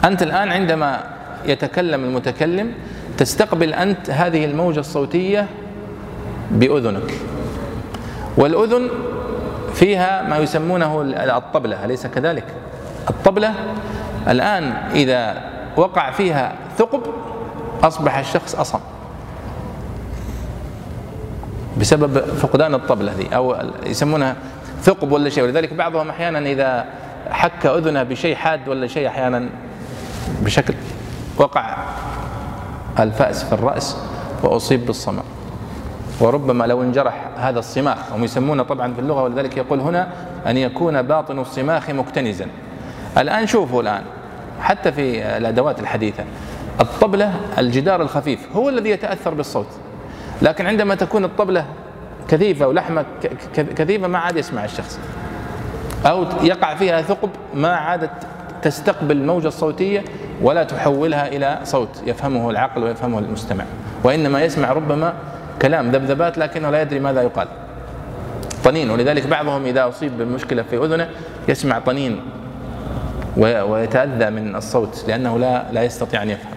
[0.04, 1.04] أنت الآن عندما
[1.44, 2.72] يتكلم المتكلم
[3.18, 5.46] تستقبل أنت هذه الموجة الصوتية
[6.50, 7.14] بأذنك.
[8.36, 8.88] والأذن
[9.76, 11.02] فيها ما يسمونه
[11.36, 12.44] الطبلة أليس كذلك؟
[13.10, 13.54] الطبلة
[14.28, 15.42] الآن إذا
[15.76, 17.00] وقع فيها ثقب
[17.82, 18.80] أصبح الشخص أصم.
[21.80, 24.36] بسبب فقدان الطبلة ذي أو يسمونها
[24.82, 25.44] ثقب ولا شيء.
[25.44, 26.84] ولذلك بعضهم أحيانا إذا
[27.30, 29.48] حك أذنه بشيء حاد ولا شيء أحيانا
[30.42, 30.74] بشكل
[31.36, 31.76] وقع
[32.98, 33.96] الفأس في الرأس
[34.42, 35.36] وأصيب بالصمم
[36.20, 40.09] وربما لو انجرح هذا الصماخ هم يسمونه طبعا في اللغة ولذلك يقول هنا
[40.46, 42.46] أن يكون باطن الصماخ مكتنزا.
[43.18, 44.02] الآن شوفوا الآن
[44.61, 46.24] حتى في الأدوات الحديثة
[46.81, 49.66] الطبلة الجدار الخفيف هو الذي يتأثر بالصوت.
[50.42, 51.64] لكن عندما تكون الطبلة
[52.29, 53.05] كثيفة ولحمة
[53.55, 55.00] كثيفة ما عاد يسمع الشخص.
[56.07, 58.11] أو يقع فيها ثقب ما عادت
[58.62, 60.05] تستقبل الموجه الصوتيه
[60.42, 63.64] ولا تحولها إلى صوت يفهمه العقل ويفهمه المستمع.
[64.05, 65.14] وإنما يسمع ربما
[65.62, 67.48] كلام ذبذبات لكنه لا يدري ماذا يقال.
[68.64, 71.08] طنين ولذلك بعضهم إذا أصيب بمشكلة في أذنه
[71.48, 72.20] يسمع طنين
[73.36, 76.52] ويتأذى من الصوت لأنه لا لا يستطيع أن يفهم.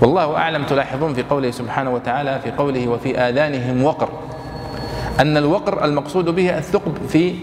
[0.00, 4.08] والله أعلم تلاحظون في قوله سبحانه وتعالى في قوله وفي آذانهم وقر
[5.20, 7.34] أن الوقر المقصود به الثقب في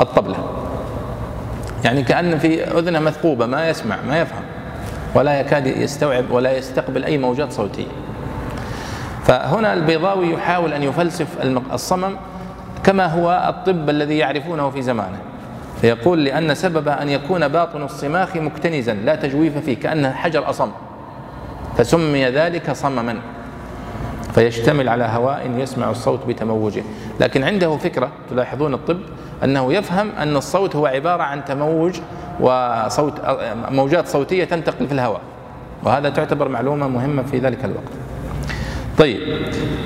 [0.00, 0.36] الطبلة.
[1.84, 4.42] يعني كأن في أذنه مثقوبة ما يسمع ما يفهم
[5.14, 7.86] ولا يكاد يستوعب ولا يستقبل أي موجات صوتية.
[9.26, 11.26] فهنا البيضاوي يحاول أن يفلسف
[11.72, 12.16] الصمم
[12.84, 15.18] كما هو الطب الذي يعرفونه في زمانه.
[15.80, 20.70] فيقول لأن سبب أن يكون باطن الصماخ مكتنزا لا تجويف فيه كأنه حجر أصم.
[21.76, 23.16] فسمي ذلك صمما.
[24.34, 26.82] فيشتمل على هواء يسمع الصوت بتموجه.
[27.20, 29.00] لكن عنده فكرة تلاحظون الطب
[29.44, 32.00] أنه يفهم أن الصوت هو عبارة عن تموج
[32.40, 33.14] وصوت
[33.70, 35.20] موجات صوتية تنتقل في الهواء.
[35.84, 38.01] وهذا تعتبر معلومة مهمة في ذلك الوقت.
[38.98, 39.20] طيب.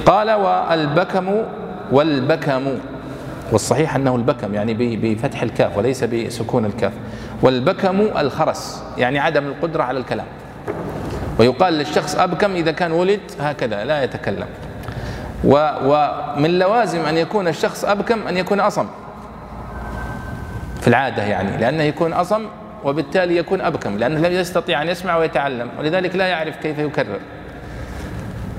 [0.07, 1.43] قال والبكم
[1.93, 2.79] والبكم
[3.53, 6.93] والصحيح أنه البكم يعني بفتح الكاف وليس بسكون الكاف.
[7.43, 10.27] والبكم الخرس يعني عدم القدرة على الكلام.
[11.39, 14.47] ويقال للشخص أبكم إذا كان ولد هكذا لا يتكلم.
[15.45, 18.87] ومن لوازم أن يكون الشخص أبكم أن يكون أصم.
[20.81, 22.43] في العادة يعني لأنه يكون أصم
[22.85, 27.21] وبالتالي يكون أبكم لأنه لا يستطيع أن يسمع ويتعلم ولذلك لا يعرف كيف يكرر.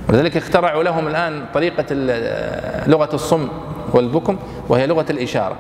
[0.10, 1.86] ولذلك اخترعوا لهم الآن طريقة
[2.88, 3.48] لغة الصم
[3.94, 4.38] والبكم
[4.70, 5.56] وهي لغة الإشارة.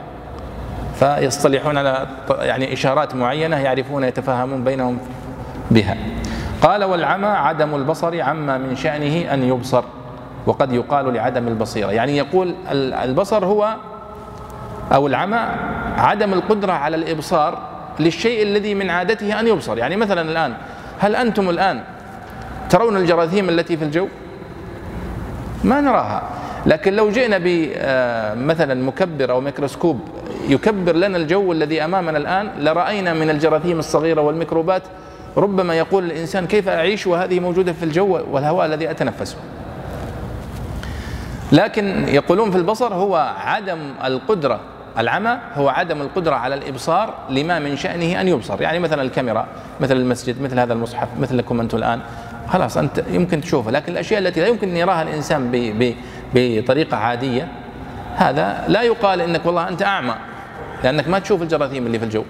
[0.99, 4.97] فيصطلحون على يعني إشارات معينة يعرفون يتفاهمون بينهم
[5.71, 5.97] بها.
[6.61, 9.83] قال والعمى عدم البصر عما من شأنه أن يبصر
[10.45, 11.91] وقد يقال لعدم البصيرة.
[11.91, 12.55] يعني يقول
[13.03, 13.75] البصر هو
[14.93, 15.39] أو العمى
[15.97, 17.59] عدم القدرة على الإبصار
[17.99, 19.77] للشيء الذي من عادته أن يبصر.
[19.77, 20.53] يعني مثلا الآن
[20.99, 21.81] هل أنتم الآن
[22.69, 24.07] ترون الجراثيم التي في الجو؟
[25.63, 26.23] ما نراها.
[26.65, 29.99] لكن لو جئنا بمثلا آه، مكبر أو ميكروسكوب
[30.49, 34.83] يكبر لنا الجو الذي أمامنا الآن لرأينا من الجراثيم الصغيرة والميكروبات
[35.37, 39.37] ربما يقول الإنسان كيف أعيش وهذه موجودة في الجو والهواء الذي أتنفسه.
[41.51, 44.59] لكن يقولون في البصر هو عدم القدرة
[44.97, 48.61] العمى هو عدم القدرة على الإبصار لما من شأنه أن يبصر.
[48.61, 49.47] يعني مثلا الكاميرا
[49.79, 51.99] مثل المسجد مثل هذا المصحف مثلكم أنتم الآن.
[52.49, 55.51] خلاص أنت يمكن تشوفه لكن الأشياء التي لا يمكن أن يراها الإنسان
[56.33, 57.47] بطريقة عادية
[58.15, 60.15] هذا لا يقال إنك والله أنت أعمى
[60.83, 62.23] لأنك ما تشوف الجراثيم اللي في الجو.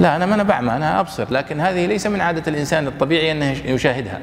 [0.00, 3.50] لا أنا ما أنا بعمى أنا أبصر لكن هذه ليس من عادة الإنسان الطبيعي أنه
[3.50, 4.20] يشاهدها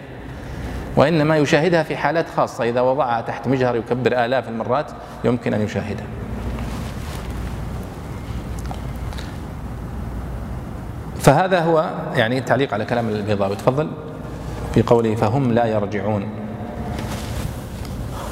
[0.95, 2.63] وإنما يشاهدها في حالات خاصة.
[2.63, 4.91] إذا وضعها تحت مجهر يكبر آلاف المرات
[5.23, 6.05] يمكن أن يشاهدها.
[11.19, 13.55] فهذا هو يعني تعليق على كلام البيضاوي.
[13.55, 13.89] تفضل.
[14.73, 16.29] في قوله فهم لا يرجعون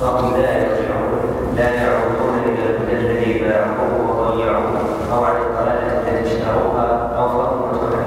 [0.01, 1.11] فهم لا يرجعون
[1.57, 4.71] لا يعودون إلى الهدى الذي باعوه وضيعوه
[5.13, 7.61] أو على الضلالة التي اشتروها أو فهم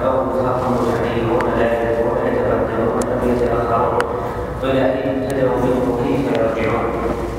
[0.05, 3.99] أو فهم متحيرون لا يدرون يتبدلون ام يتأخرون
[4.63, 6.85] قيل ان ابتدأوا منه كيف يرجعون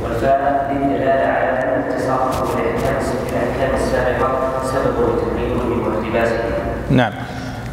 [0.03, 6.51] والفاء للدلاله على أن اتصافهم بالاحكام السابقة سبب لتغييرهم واقتباسهم.
[6.89, 7.13] نعم.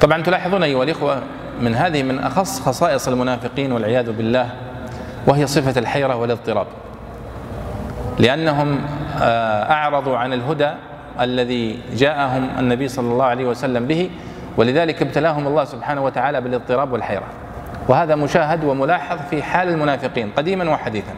[0.00, 1.22] طبعا تلاحظون أيها الإخوة
[1.62, 4.50] من هذه من أخص خصائص المنافقين والعياذ بالله
[5.26, 6.66] وهي صفة الحيرة والاضطراب.
[8.18, 8.80] لأنهم
[9.20, 10.70] آه، أعرضوا عن الهدى
[11.20, 14.10] الذي جاءهم النبي صلى الله عليه وسلم به
[14.56, 17.26] ولذلك ابتلاهم الله سبحانه وتعالى بالاضطراب والحيرة.
[17.88, 21.12] وهذا مشاهد وملاحظ في حال المنافقين قديما وحديثا.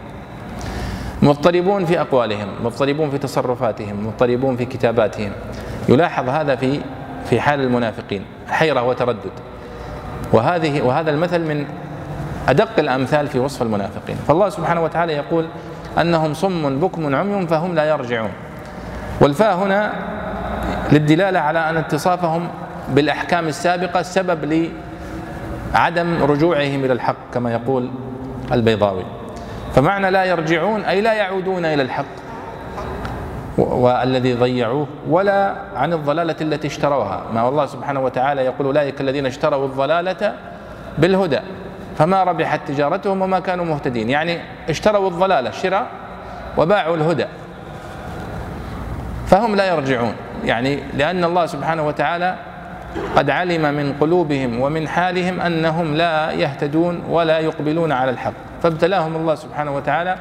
[1.22, 5.32] مضطربون في أقوالهم مضطربون في تصرفاتهم مضطربون في كتاباتهم.
[5.88, 6.80] يلاحظ هذا في
[7.24, 9.32] في حال المنافقين حيرة وتردد.
[10.32, 11.66] وهذه وهذا المثل من
[12.48, 14.16] أدق الأمثال في وصف المنافقين.
[14.28, 15.46] فالله سبحانه وتعالى يقول
[16.00, 18.30] أنهم صم بكم عمي فهم لا يرجعون.
[19.20, 19.92] والفاء هنا
[20.92, 22.48] للدلالة على أن اتصافهم
[22.88, 24.68] بالأحكام السابقة سبب
[25.74, 27.90] لعدم رجوعهم إلى الحق كما يقول
[28.52, 29.04] البيضاوي.
[29.74, 32.23] فمعنى لا يرجعون أي لا يعودون إلى الحق.
[33.58, 37.22] والذي ضيعوه ولا عن الضلالة التي اشتروها.
[37.34, 40.34] ما الله سبحانه وتعالى يقول أولئك الذين اشتروا الضلالة
[40.98, 41.40] بالهدى
[41.98, 44.10] فما ربحت تجارتهم وما كانوا مهتدين.
[44.10, 44.38] يعني
[44.68, 45.86] اشتروا الضلالة شراء
[46.58, 47.26] وباعوا الهدى
[49.26, 50.14] فهم لا يرجعون.
[50.44, 52.34] يعني لأن الله سبحانه وتعالى
[53.16, 58.32] قد علم من قلوبهم ومن حالهم أنهم لا يهتدون ولا يقبلون على الحق.
[58.62, 60.16] فابتلاهم الله سبحانه وتعالى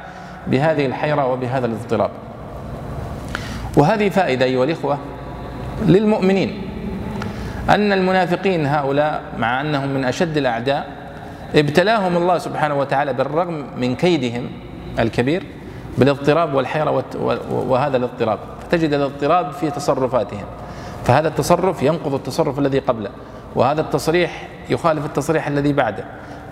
[0.48, 2.12] بهذه الحيرة وبهذا الاضطراب.
[3.78, 4.98] وهذه فائدة أيها الإخوة
[5.86, 6.62] للمؤمنين
[7.70, 10.88] أن المنافقين هؤلاء مع أنهم من أشد الأعداء
[11.56, 14.50] ابتلاهم الله سبحانه وتعالى بالرغم من كيدهم
[15.00, 15.44] الكبير
[15.98, 17.04] بالاضطراب والحيرة
[17.50, 18.40] وهذا الاضطراب.
[18.62, 20.46] فتجد الاضطراب في تصرفاتهم.
[21.04, 23.10] فهذا التصرف ينقض التصرف الذي قبله
[23.56, 26.06] وهذا التصريح يخالف التصريح الذي بعده.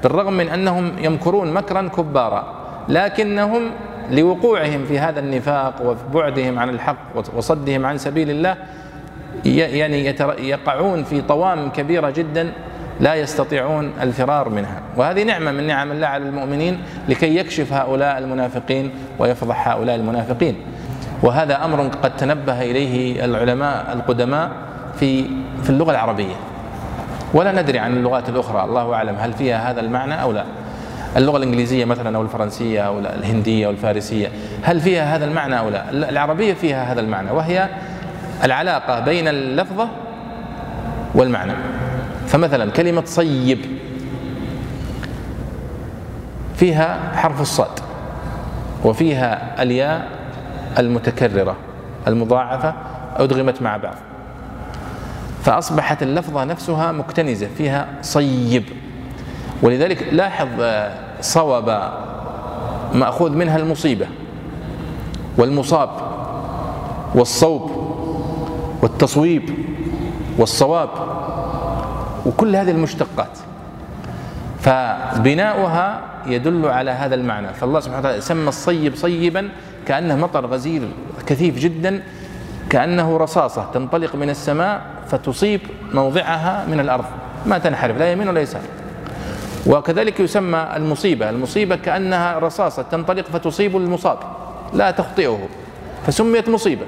[0.03, 2.55] بالرغم من أنهم يمكرون مكرا كبارا
[2.89, 3.61] لكنهم
[4.11, 6.97] لوقوعهم في هذا النفاق وبعدهم عن الحق
[7.35, 8.55] وصدهم عن سبيل الله
[9.45, 10.05] يعني
[10.39, 12.51] يقعون في طوام كبيرة جدا
[12.99, 14.81] لا يستطيعون الفرار منها.
[14.97, 20.55] وهذه نعمة من نعم الله على المؤمنين لكي يكشف هؤلاء المنافقين ويفضح هؤلاء المنافقين.
[21.23, 24.51] وهذا أمر قد تنبه إليه العلماء القدماء
[24.99, 25.25] في
[25.63, 26.35] في اللغة العربية.
[27.33, 30.45] ولا ندري عن اللغات الأخرى الله أعلم هل فيها هذا المعنى أو لا.
[31.17, 34.31] اللغة الإنجليزية مثلا أو الفرنسية أو الهندية أو الفارسية
[34.63, 37.69] هل فيها هذا المعنى أو لا؟ العربية فيها هذا المعنى وهي
[38.43, 39.89] العلاقة بين اللفظة
[41.15, 41.53] والمعنى.
[42.27, 43.59] فمثلا كلمة صيب
[46.55, 47.79] فيها حرف الصاد
[48.83, 50.07] وفيها الياء
[50.79, 51.55] المتكررة
[52.07, 52.73] المضاعفة
[53.15, 53.95] ادغمت مع بعض.
[55.43, 58.63] فأصبحت اللفظة نفسها مكتنزة فيها صيب.
[59.61, 61.77] ولذلك لاحظ آه، صوب
[62.93, 64.07] مأخوذ منها المصيبة
[65.37, 65.89] والمصاب
[67.15, 67.71] والصوب
[68.81, 69.49] والتصويب
[70.37, 70.89] والصواب
[72.25, 73.37] وكل هذه المشتقات.
[74.59, 77.53] فبناؤها يدل على هذا المعنى.
[77.53, 79.49] فالله سبحانه وتعالى سمى الصيب صيبا
[79.87, 80.81] كأنه مطر غزير
[81.27, 82.03] كثيف جدا
[82.69, 85.61] كأنه رصاصة تنطلق من السماء فتصيب
[85.93, 87.05] موضعها من الأرض.
[87.45, 88.61] ما تنحرف لا يمين ولا يسار.
[89.67, 91.29] وكذلك يسمى المصيبة.
[91.29, 94.17] المصيبة كأنها رصاصة تنطلق فتصيب المصاب
[94.73, 95.39] لا تخطئه
[96.07, 96.85] فسميت مصيبة.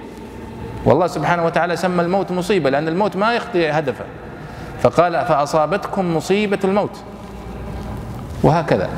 [0.86, 4.06] والله سبحانه وتعالى سمى الموت مصيبة لأن الموت ما يخطئ هدفه.
[4.82, 6.98] فقال فأصابتكم مصيبة الموت.
[8.44, 8.90] وهكذا.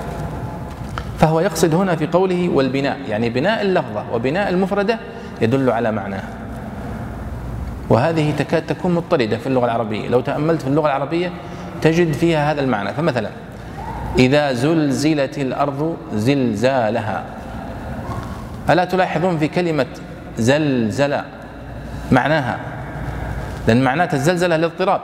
[1.19, 4.99] فهو يقصد هنا في قوله والبناء يعني بناء اللفظة وبناء المفردة
[5.41, 6.23] يدل على معناه.
[7.89, 10.07] وهذه تكاد تكون مضطردة في اللغة العربية.
[10.07, 11.31] لو تأملت في اللغة العربية
[11.81, 12.93] تجد فيها هذا المعنى.
[12.93, 13.29] فمثلا
[14.19, 17.23] إذا زلزلت الأرض زلزالها.
[18.69, 19.85] ألا تلاحظون في كلمة
[20.37, 21.17] زلزل
[22.11, 22.59] معناها؟
[23.67, 25.01] لأن معناتها الزلزلة الاضطراب.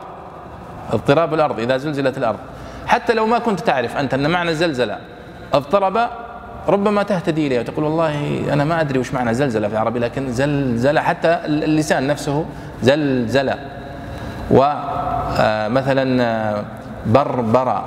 [0.92, 2.40] اضطراب الأرض إذا زلزلت الأرض.
[2.88, 4.98] حتى لو ما كنت تعرف أنت أن معنى الزلزلة
[5.54, 5.98] اضطرب
[6.68, 11.02] ربما تهتدي إليه وتقول والله أنا ما أدري وش معنى زلزلة في العربي لكن زلزلة
[11.02, 12.46] حتى اللسان نفسه
[12.84, 13.56] زلزلة
[14.52, 16.64] ومثلا آه، آه،
[17.06, 17.84] بربر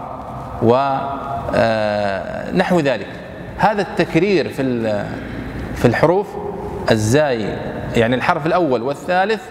[0.62, 1.58] ونحو
[2.78, 3.06] آه، ذلك.
[3.58, 5.04] هذا التكرير في
[5.74, 6.28] في الحروف
[6.90, 7.56] الزاي
[7.96, 9.42] يعني الحرف الأول والثالث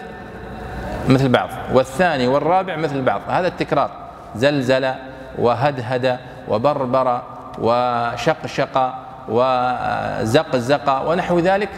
[1.08, 3.20] مثل بعض والثاني والرابع مثل بعض.
[3.28, 3.90] هذا التكرار
[4.36, 4.90] زلزل
[5.38, 7.22] وهدهد وبربر
[7.58, 8.94] وشقشق
[9.28, 11.68] وزقزق ونحو ذلك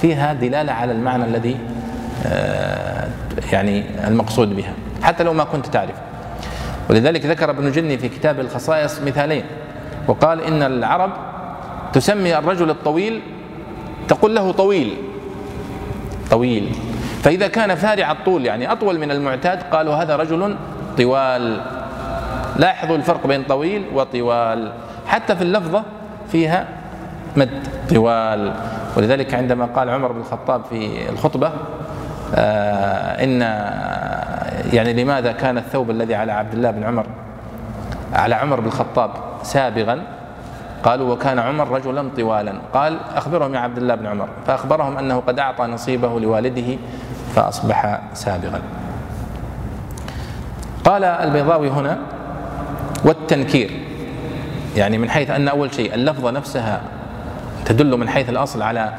[0.00, 1.56] فيها دلالة على المعنى الذي
[2.26, 3.08] آه،
[3.52, 4.72] يعني المقصود بها.
[5.02, 6.09] حتى لو ما كنت تعرف
[6.90, 9.44] ولذلك ذكر ابن جني في كتاب الخصائص مثالين.
[10.08, 11.10] وقال إن العرب
[11.92, 13.22] تسمي الرجل الطويل
[14.08, 14.96] تقول له طويل.
[16.30, 16.72] طويل.
[17.22, 20.56] فإذا كان فارع الطول يعني أطول من المعتاد قالوا هذا رجل
[20.98, 21.60] طوال.
[22.56, 24.72] لاحظوا الفرق بين طويل وطوال.
[25.06, 25.82] حتى في اللفظة
[26.32, 26.68] فيها
[27.36, 28.52] مد طوال.
[28.96, 31.52] ولذلك عندما قال عمر بن الخطاب في الخطبة
[32.34, 33.42] آه إن
[34.72, 37.06] يعني لماذا كان الثوب الذي على عبد الله بن عمر
[38.12, 39.10] على عمر بن الخطاب
[39.42, 40.02] سابغا؟
[40.82, 42.52] قالوا وكان عمر رجلا طوالا.
[42.74, 44.28] قال أخبرهم يا عبد الله بن عمر.
[44.46, 46.78] فأخبرهم أنه قد أعطى نصيبه لوالده
[47.34, 48.60] فأصبح سابغا.
[50.84, 51.98] قال البيضاوي هنا
[53.04, 53.70] والتنكير
[54.76, 56.80] يعني من حيث أن أول شيء اللفظة نفسها
[57.64, 58.92] تدل من حيث الأصل على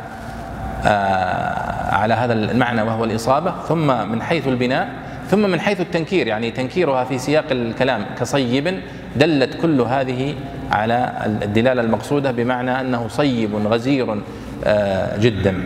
[0.86, 4.90] آه على هذا المعنى وهو الإصابة ثم من حيث البناء
[5.32, 8.80] ثم من حيث التنكير يعني تنكيرها في سياق الكلام كصيب
[9.16, 10.36] دلت كل هذه
[10.72, 11.12] على
[11.44, 14.22] الدلالة المقصودة بمعنى أنه صيب غزير
[14.64, 15.64] آه، جدا.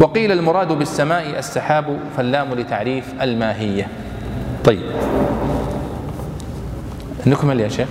[0.00, 3.88] وقيل المراد بالسماء السحاب فاللام لتعريف الماهية.
[4.64, 4.82] طيب.
[7.26, 7.88] نكمل يا شيخ.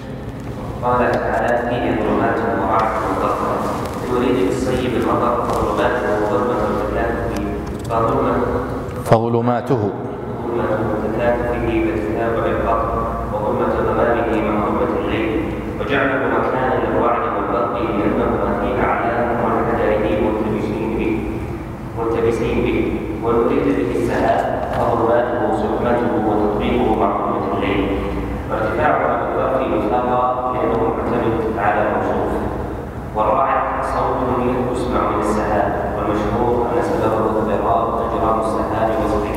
[0.84, 3.64] قال تعالى فيه ظلمات ورعد وبرق
[4.14, 6.58] يريد بالصيب المطر فظلماته وظلمة
[9.06, 9.92] فظلماته.
[10.58, 12.90] ظلمة به وتتابع الفقر
[13.34, 15.42] وظلمة ظلامه مع ظلمة الليل
[15.80, 21.20] وجعله مكانا للوعد والبرق لأنهما في أعلام والحجره ملتبسين به
[22.00, 22.94] ملتبسين به
[23.24, 27.88] ونريد به السهاب فظلماته سحمته وتطبيقه مع ظلمة الليل
[28.52, 32.34] وارتفاعها بالبرق مطلقا لأنه معتمد على موصوف
[33.16, 34.18] والرعد صوت
[34.72, 39.37] يسمع من السهاب والمشهور أن سببه اضطراب أجرام السهاب واصطكاكها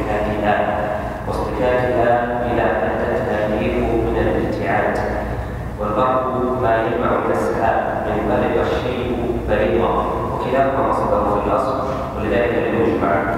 [10.41, 11.81] وكلاهما مصدره في الاصل
[12.19, 13.35] ولذلك لم يجمع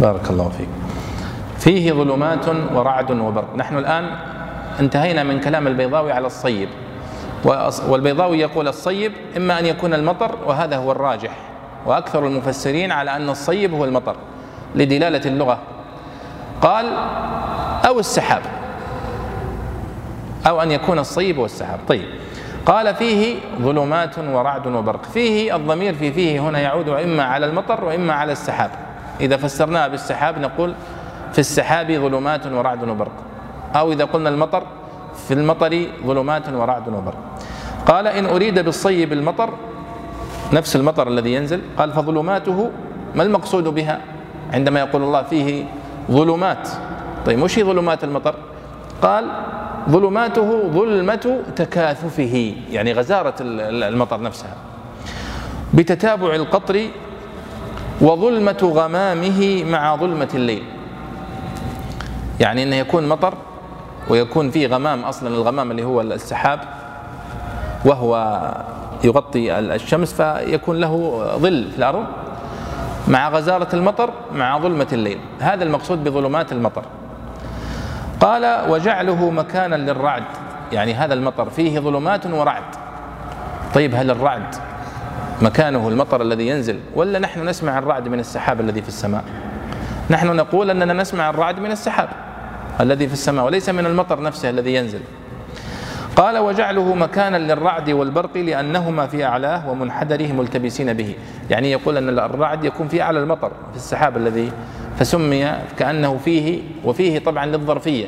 [0.00, 0.68] بارك الله فيك.
[1.58, 3.56] فيه ظلمات ورعد وبرق.
[3.56, 4.10] نحن الآن
[4.80, 6.68] انتهينا من كلام البيضاوي على الصيب.
[7.88, 11.30] والبيضاوي يقول الصيب إما أن يكون المطر وهذا هو الراجح.
[11.86, 14.16] وأكثر المفسرين على أن الصيب هو المطر
[14.74, 15.58] لدلالة اللغة.
[16.62, 16.86] قال
[17.86, 18.42] أو السحاب.
[20.46, 22.04] أو أن يكون الصيب والسحاب طيب.
[22.66, 25.04] قال فيه ظلمات ورعد وبرق.
[25.04, 28.70] فيه الضمير في فيه هنا يعود إما على المطر وإما على السحاب.
[29.20, 30.74] إذا فسرناها بالسحاب نقول
[31.32, 33.12] في السحاب ظلمات ورعد وبرق.
[33.76, 34.62] أو إذا قلنا المطر
[35.28, 37.18] في المطر ظلمات ورعد وبرق.
[37.86, 39.50] قال إن أريد بالصيب المطر
[40.52, 42.70] نفس المطر الذي ينزل قال فظلماته
[43.14, 44.00] ما المقصود بها؟
[44.52, 45.64] عندما يقول الله فيه
[46.10, 46.68] ظلمات.
[47.26, 48.34] طيب وش هي ظلمات المطر؟
[49.02, 49.24] قال
[49.90, 54.54] ظلماته ظلمة تكاثفه يعني غزارة المطر نفسها.
[55.74, 56.86] بتتابع القطر
[58.00, 60.62] وظلمة غمامه مع ظلمة الليل.
[62.40, 63.34] يعني إنه يكون مطر
[64.08, 66.60] ويكون فيه غمام أصلا الغمام اللي هو السحاب
[67.84, 68.40] وهو
[69.04, 72.04] يغطي الشمس فيكون له ظل في الأرض
[73.08, 75.18] مع غزارة المطر مع ظلمة الليل.
[75.40, 76.82] هذا المقصود بظلمات المطر.
[78.24, 80.24] قال وجعله مكانا للرعد.
[80.72, 82.62] يعني هذا المطر فيه ظلمات ورعد.
[83.74, 84.54] طيب هل الرعد
[85.42, 89.24] مكانه المطر الذي ينزل ولا نحن نسمع الرعد من السحاب الذي في السماء؟
[90.10, 92.08] نحن نقول أننا نسمع الرعد من السحاب
[92.80, 95.00] الذي في السماء وليس من المطر نفسه الذي ينزل.
[96.16, 101.14] قال وجعله مكانا للرعد والبرق لأنهما في أعلاه ومنحدره ملتبسين به.
[101.50, 104.52] يعني يقول أن الرعد يكون في أعلى المطر في السحاب الذي
[104.98, 108.06] فسمي كأنه فيه وفيه طبعا للظرفية.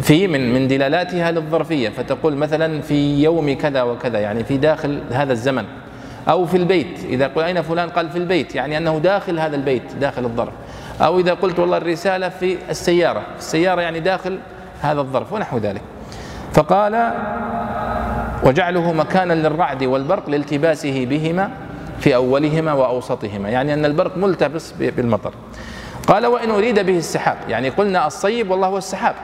[0.00, 5.32] في من من دلالاتها للظرفية فتقول مثلا في يوم كذا وكذا يعني في داخل هذا
[5.32, 5.64] الزمن.
[6.28, 9.94] أو في البيت إذا قل أين فلان؟ قال في البيت يعني أنه داخل هذا البيت
[10.00, 10.52] داخل الظرف.
[11.00, 14.38] أو إذا قلت والله الرسالة في السيارة السيارة يعني داخل
[14.80, 15.82] هذا الظرف ونحو ذلك.
[16.52, 17.12] فقال
[18.44, 21.50] وجعله مكانا للرعد والبرق لالتباسه بهما
[22.00, 25.32] في أولهما وأوسطهما يعني أن البرق ملتبس بالمطر.
[26.06, 27.36] قال وإن أريد به السحاب.
[27.48, 29.14] يعني قلنا الصيب والله هو السحاب.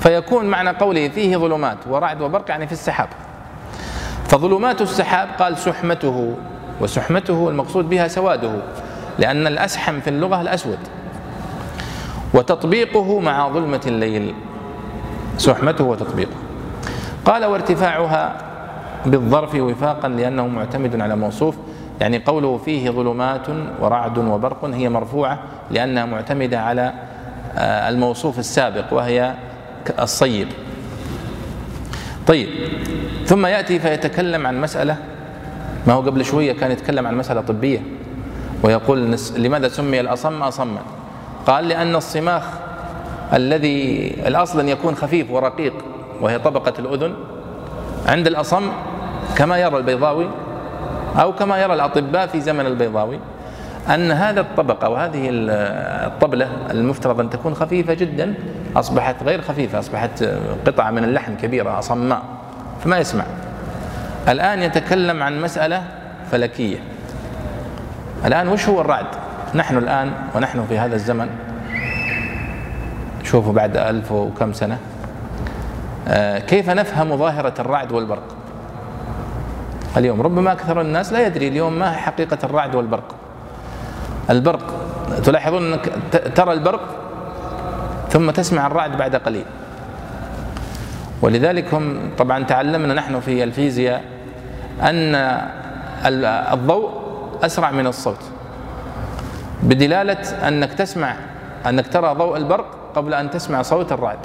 [0.00, 3.08] فيكون معنى قوله فيه ظلمات ورعد وبرق يعني في السحاب.
[4.28, 6.36] فظلمات السحاب قال سحمته.
[6.80, 8.52] وسحمته المقصود بها سواده
[9.18, 10.78] لأن الأسحم في اللغة الأسود.
[12.34, 14.34] وتطبيقه مع ظلمة الليل.
[15.38, 16.36] سحمته وتطبيقه.
[17.24, 18.36] قال وارتفاعها
[19.06, 21.56] بالظرف وفاقا لأنه معتمد على موصوف
[22.00, 23.46] يعني قوله فيه ظلمات
[23.80, 25.38] ورعد وبرق هي مرفوعة
[25.70, 26.92] لأنها معتمدة على
[27.58, 29.34] الموصوف السابق وهي
[30.00, 30.48] الصيب.
[32.26, 32.48] طيب
[33.26, 34.96] ثم يأتي فيتكلم عن مسألة
[35.86, 37.82] ما هو قبل شوية كان يتكلم عن مسألة طبية
[38.62, 40.80] ويقول لماذا سمي الأصم أصما؟
[41.46, 42.42] قال لأن الصماخ
[43.32, 45.74] الذي الأصل أن يكون خفيف ورقيق
[46.20, 47.14] وهي طبقة الأذن
[48.06, 48.62] عند الأصم
[49.36, 50.28] كما يرى البيضاوي
[51.20, 53.18] أو كما يرى الأطباء في زمن البيضاوي
[53.94, 58.34] أن هذا الطبقة وهذه الطبلة المفترض أن تكون خفيفة جدا
[58.76, 60.24] أصبحت غير خفيفة أصبحت
[60.66, 62.22] قطعة من اللحم كبيرة صماء
[62.84, 63.24] فما يسمع.
[64.28, 65.82] الآن يتكلم عن مسألة
[66.30, 66.78] فلكية.
[68.24, 69.06] الآن وش هو الرعد؟
[69.54, 71.28] نحن الآن ونحن في هذا الزمن
[73.24, 74.78] شوفوا بعد ألف وكم سنة
[76.46, 78.33] كيف نفهم ظاهرة الرعد والبرق؟
[79.96, 80.22] اليوم.
[80.22, 83.14] ربما أكثر الناس لا يدري اليوم ما حقيقة الرعد والبرق.
[84.30, 84.74] البرق
[85.24, 85.92] تلاحظون أنك
[86.34, 86.80] ترى البرق
[88.10, 89.44] ثم تسمع الرعد بعد قليل.
[91.22, 94.04] ولذلك هم طبعا تعلمنا نحن في الفيزياء
[94.82, 95.14] أن
[96.52, 96.90] الضوء
[97.42, 98.20] أسرع من الصوت.
[99.62, 101.14] بدلالة أنك تسمع
[101.66, 104.18] أنك ترى ضوء البرق قبل أن تسمع صوت الرعد.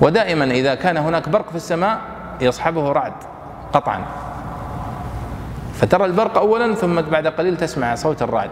[0.00, 1.98] ودائما إذا كان هناك برق في السماء
[2.40, 3.12] يصحبه رعد.
[3.72, 4.04] قطعا.
[5.74, 8.50] فترى البرق اولا ثم بعد قليل تسمع صوت الرعد.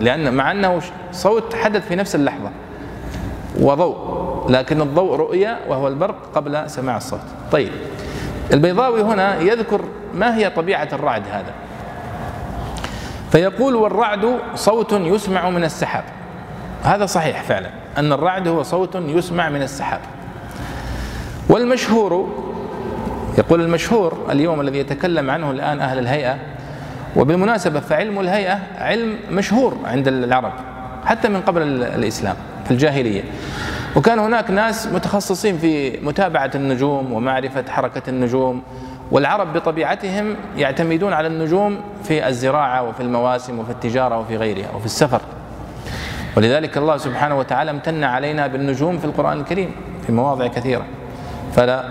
[0.00, 0.80] لأن مع أنه
[1.12, 2.50] صوت حدث في نفس اللحظة.
[3.60, 4.18] وضوء.
[4.48, 7.20] لكن الضوء رؤية وهو البرق قبل سماع الصوت.
[7.52, 7.72] طيب.
[8.52, 9.80] البيضاوي هنا يذكر
[10.14, 11.52] ما هي طبيعة الرعد هذا.
[13.32, 16.04] فيقول والرعد صوت يسمع من السحاب.
[16.82, 20.00] هذا صحيح فعلا أن الرعد هو صوت يسمع من السحاب.
[21.48, 22.28] والمشهور
[23.38, 26.36] يقول المشهور اليوم الذي يتكلم عنه الآن أهل الهيئة
[27.16, 30.52] وبالمناسبة فعلم الهيئة علم مشهور عند العرب
[31.04, 33.22] حتى من قبل الإسلام في الجاهلية.
[33.96, 38.62] وكان هناك ناس متخصصين في متابعة النجوم ومعرفة حركة النجوم
[39.10, 45.20] والعرب بطبيعتهم يعتمدون على النجوم في الزراعة وفي المواسم وفي التجارة وفي غيرها وفي السفر.
[46.36, 49.70] ولذلك الله سبحانه وتعالى امتن علينا بالنجوم في القرآن الكريم
[50.06, 50.84] في مواضع كثيرة.
[51.58, 51.84] فلا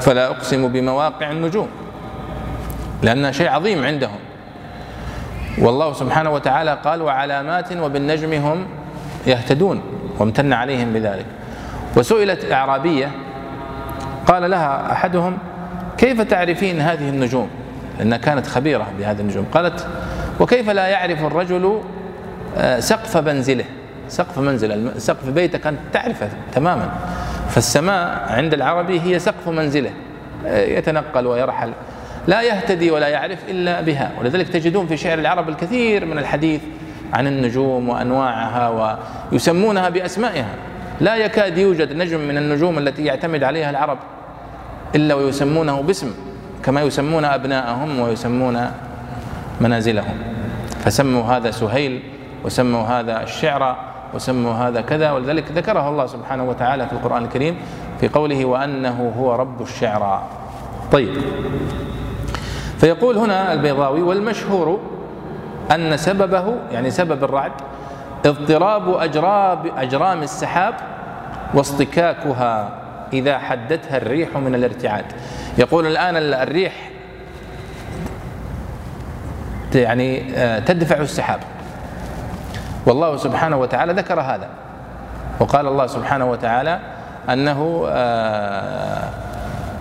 [0.00, 1.68] فلا أقسم بمواقع النجوم
[3.02, 4.18] لأنها شيء عظيم عندهم.
[5.58, 8.66] والله سبحانه وتعالى قال وعلامات وبالنجم هم
[9.26, 9.82] يهتدون
[10.18, 11.26] وامتن عليهم بذلك.
[11.96, 13.10] وسئلت أعرابية
[14.26, 15.38] قال لها أحدهم
[15.98, 17.48] كيف تعرفين هذه النجوم؟
[17.98, 19.46] لأنها كانت خبيرة بهذه النجوم.
[19.52, 19.86] قالت
[20.40, 21.80] وكيف لا يعرف الرجل
[22.56, 23.64] آه، سقف منزله؟
[24.08, 26.90] سقف منزل سقف بيتك أنت تعرفه تماما.
[27.48, 29.90] فالسماء عند العربي هي سقف منزله
[30.46, 31.72] آه، يتنقل ويرحل
[32.26, 34.10] لا يهتدي ولا يعرف إلا بها.
[34.20, 36.60] ولذلك تجدون في شعر العرب الكثير من الحديث
[37.12, 38.96] عن النجوم وأنواعها
[39.32, 40.54] ويسمونها بأسمائها.
[41.00, 43.98] لا يكاد يوجد نجم من النجوم التي يعتمد عليها العرب
[44.94, 46.14] إلا ويسمونه باسم
[46.64, 48.70] كما يسمون أبناءهم ويسمون
[49.60, 50.16] منازلهم.
[50.84, 52.02] فسموا هذا سهيل
[52.44, 57.56] وسموا هذا الشعر وسموا هذا كذا ولذلك ذكره الله سبحانه وتعالى في القرآن الكريم
[58.00, 60.22] في قوله وأنه هو رب الشعرى
[60.92, 61.22] طيب.
[62.78, 64.80] فيقول هنا البيضاوي والمشهور
[65.74, 67.52] أن سببه يعني سبب الرعد
[68.26, 70.74] اضطراب أجراب أجرام السحاب
[71.54, 72.78] واصطكاكها
[73.12, 75.04] إذا حدتها الريح من الارتعاد.
[75.58, 76.90] يقول الآن الريح
[79.74, 81.40] يعني آه، تدفع السحاب.
[82.86, 84.48] والله سبحانه وتعالى ذكر هذا.
[85.40, 86.80] وقال الله سبحانه وتعالى
[87.30, 89.10] أنه آه،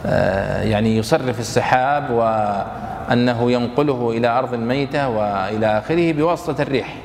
[0.05, 6.95] آه، يعني يصرف السحاب وأنه ينقله إلى أرض ميتة وإلى آخره بواسطة الريح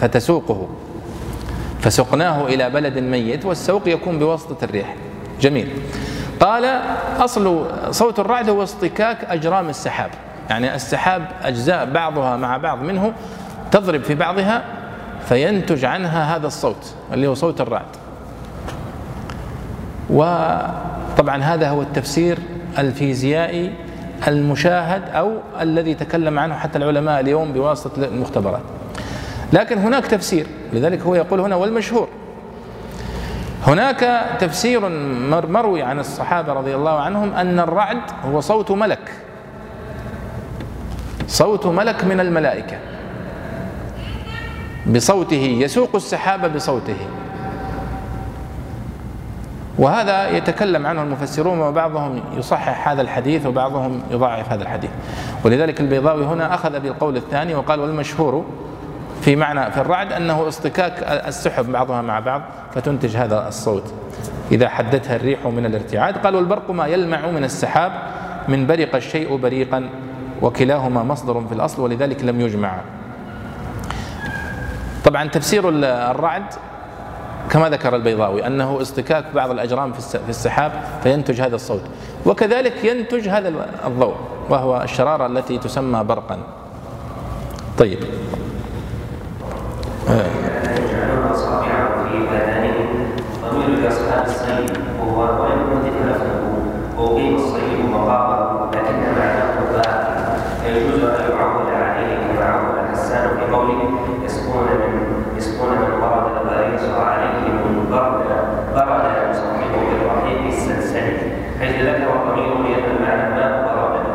[0.00, 0.68] فتسوقه.
[1.80, 4.94] فسقناه إلى بلد ميت والسوق يكون بواسطة الريح.
[5.40, 5.68] جميل.
[6.40, 6.80] قال
[7.18, 10.10] أصل صوت الرعد هو اصطكاك أجرام السحاب.
[10.50, 13.12] يعني السحاب أجزاء بعضها مع بعض منه
[13.72, 14.64] تضرب في بعضها
[15.28, 17.96] فينتج عنها هذا الصوت اللي هو صوت الرعد.
[20.10, 22.38] وطبعا هذا هو التفسير
[22.78, 23.72] الفيزيائي
[24.28, 28.62] المشاهد أو الذي تكلم عنه حتى العلماء اليوم بواسطة المختبرات.
[29.52, 32.08] لكن هناك تفسير لذلك هو يقول هنا والمشهور.
[33.66, 34.88] هناك تفسير
[35.48, 39.12] مروي عن الصحابة رضي الله عنهم أن الرعد هو صوت ملك.
[41.26, 42.76] صوت ملك من الملائكة.
[44.86, 46.96] بصوته يسوق السحاب بصوته.
[49.78, 54.90] وهذا يتكلم عنه المفسرون وبعضهم يصحح هذا الحديث وبعضهم يضاعف هذا الحديث.
[55.44, 58.44] ولذلك البيضاوي هنا أخذ بالقول الثاني وقال والمشهور
[59.20, 62.42] في معنى في الرعد أنه اصطكاك السحب بعضها مع بعض
[62.74, 63.94] فتنتج هذا الصوت.
[64.52, 67.92] إذا حدتها الريح من الارتعاد قال والبرق ما يلمع من السحاب
[68.48, 69.88] من برق الشيء بريقا
[70.42, 72.72] وكلاهما مصدر في الأصل ولذلك لم يجمع.
[75.04, 75.68] طبعا تفسير
[76.10, 76.44] الرعد
[77.50, 80.72] كما ذكر البيضاوي أنه اصطكاك بعض الأجرام في السحاب
[81.02, 81.82] فينتج هذا الصوت.
[82.26, 84.14] وكذلك ينتج هذا الضوء
[84.50, 86.38] وهو الشرارة التي تسمى برقا.
[87.78, 87.98] طيب.
[99.72, 100.02] باقي
[100.62, 103.90] فيجوز أن يعول عليه كما عول الحسان في قوله
[105.36, 108.26] يسقون من ورد الغريس عليهم برد
[108.74, 111.16] برد يصحبه بالرحيق السلسل
[111.60, 114.06] حيث ذكر الضمير لأن المعنى ما برد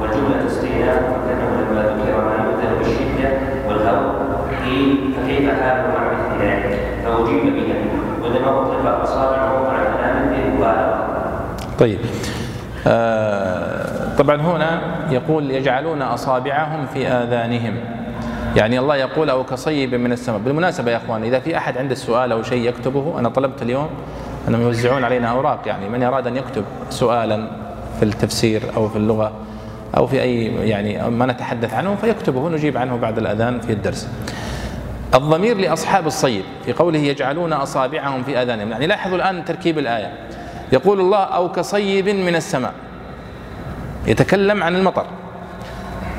[0.00, 3.30] والجملة استئناف فكانه لما ذكر ما يبدل بالشدة
[3.68, 4.12] والهوى
[4.64, 7.74] قيل فكيف حال مع مثل ذلك فأجيب به
[8.36, 9.16] أطلق
[9.52, 10.32] موضع كلام
[11.78, 11.98] طيب.
[12.86, 14.80] آه طبعا هنا
[15.10, 17.74] يقول يجعلون أصابعهم في آذانهم.
[18.56, 20.38] يعني الله يقول أو كصيب من السماء.
[20.38, 23.88] بالمناسبة يا اخوان إذا في أحد عنده سؤال أو شيء يكتبه أنا طلبت اليوم
[24.48, 25.58] أنهم يوزعون علينا أوراق.
[25.66, 27.48] يعني من اراد أن يكتب سؤالا
[27.98, 29.32] في التفسير أو في اللغة
[29.96, 32.48] أو في أي يعني ما نتحدث عنه فيكتبه.
[32.48, 34.08] نجيب عنه بعد الأذان في الدرس.
[35.14, 38.70] الضمير لأصحاب الصيب في قوله يجعلون أصابعهم في آذانهم.
[38.70, 40.12] يعني لاحظوا الآن تركيب الآية.
[40.72, 42.74] يقول الله أو كصيب من السماء.
[44.06, 45.06] يتكلم عن المطر.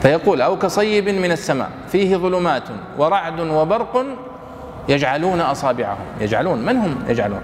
[0.02, 1.70] فيقول أو كصيب من السماء.
[1.92, 2.64] فيه ظلمات
[2.98, 4.06] ورعد وبرق
[4.90, 6.06] يجعلون أصابعهم.
[6.22, 6.66] يجعلون.
[6.66, 7.42] من هم يجعلون؟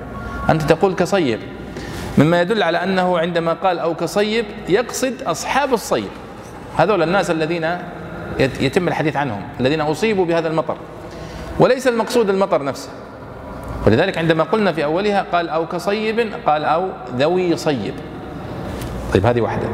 [0.50, 1.40] أنت تقول كصيب.
[2.18, 6.10] مما يدل على أنه عندما قال أو كصيب يقصد أصحاب الصيب
[6.78, 7.78] هذول الناس الذين
[8.40, 10.78] يتم الحديث عنهم الذين أصيبوا بهذا المطر.
[11.60, 12.90] وليس المقصود المطر نفسه.
[13.88, 16.88] ولذلك عندما قلنا في أولها قال أو كصيب قال أو
[17.18, 17.94] ذوي صيب.
[19.14, 19.68] طيب هذه واحدة.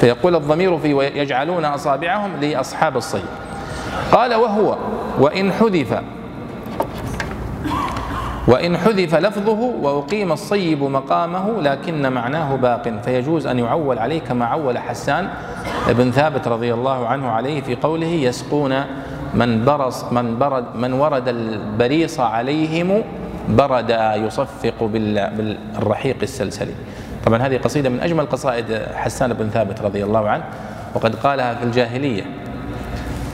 [0.00, 3.24] فيقول الضمير في يجعلون أصابعهم لأصحاب الصيب.
[4.12, 4.76] قال وهو
[5.18, 6.00] وإن حذف
[8.48, 13.00] وإن حذف لفظه وأقيم الصيب مقامه لكن معناه باق.
[13.04, 15.28] فيجوز أن يعول عليه كما عول حسان
[15.88, 18.84] بن ثابت رضي الله عنه عليه في قوله يسقون
[19.34, 23.02] من برص من برد من ورد البريص عليهم
[23.48, 26.74] برد يصفق بالرحيق السلسلي.
[27.26, 30.44] طبعا هذه قصيدة من أجمل قصائد حسان بن ثابت رضي الله عنه
[30.94, 32.24] وقد قالها في الجاهلية.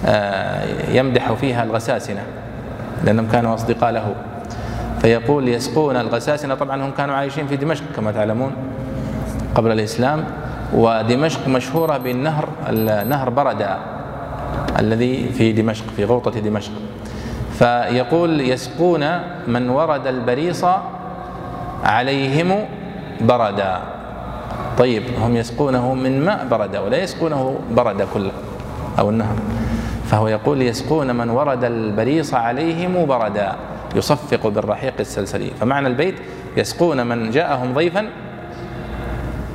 [0.07, 2.23] آه، يمدح فيها الغساسنة
[3.05, 4.15] لأنهم كانوا أصدقاء له.
[5.01, 8.53] فيقول يسقون الغساسنة طبعا هم كانوا عايشين في دمشق كما تعلمون
[9.55, 10.25] قبل الإسلام
[10.75, 12.49] ودمشق مشهورة بالنهر
[13.09, 13.79] نهر بردة
[14.79, 16.73] الذي في دمشق في غوطة دمشق.
[17.59, 19.05] فيقول يسقون
[19.47, 20.65] من ورد البريص
[21.85, 22.65] عليهم
[23.21, 23.79] بردا.
[24.79, 28.33] طيب هم يسقونه من ماء بردا ولا يسقونه بردا كله؟
[28.99, 29.37] أو النهر.
[30.07, 33.53] فهو يقول يسقون من ورد البريص عليهم بردا
[33.97, 35.51] يصفق بالرحيق السلسلي.
[35.61, 36.15] فمعنى البيت
[36.57, 38.07] يسقون من جاءهم ضيفا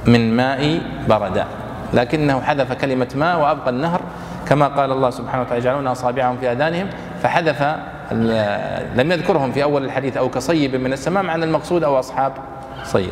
[0.08, 1.46] من ماء بردا.
[1.94, 4.02] لكنه حذف كلمة ماء وأبقى النهر
[4.50, 6.88] كما قال الله سبحانه وتعالى يجعلون أصابعهم في آذانهم.
[7.24, 7.62] فحذف
[8.96, 12.34] لم يذكرهم في أول الحديث أو كصيب من السماء معنى المقصود أو أصحاب
[12.84, 13.12] صيب.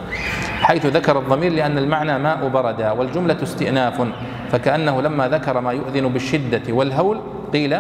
[0.61, 4.07] حيث ذكر الضمير لأن المعنى ماء بردا والجملة استئناف
[4.51, 7.21] فكأنه لما ذكر ما يؤذن بالشدة والهول
[7.53, 7.77] قيل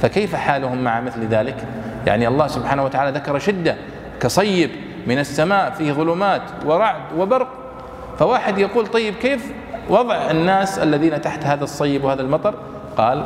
[0.00, 1.56] فكيف حالهم مع مثل ذلك؟
[2.06, 3.76] يعني الله سبحانه وتعالى ذكر شدة
[4.20, 4.70] كصيب
[5.06, 7.48] من السماء فيه ظلمات ورعد وبرق.
[8.18, 9.52] فواحد يقول طيب كيف
[9.88, 12.54] وضع الناس الذين تحت هذا الصيب وهذا المطر؟
[12.96, 13.24] قال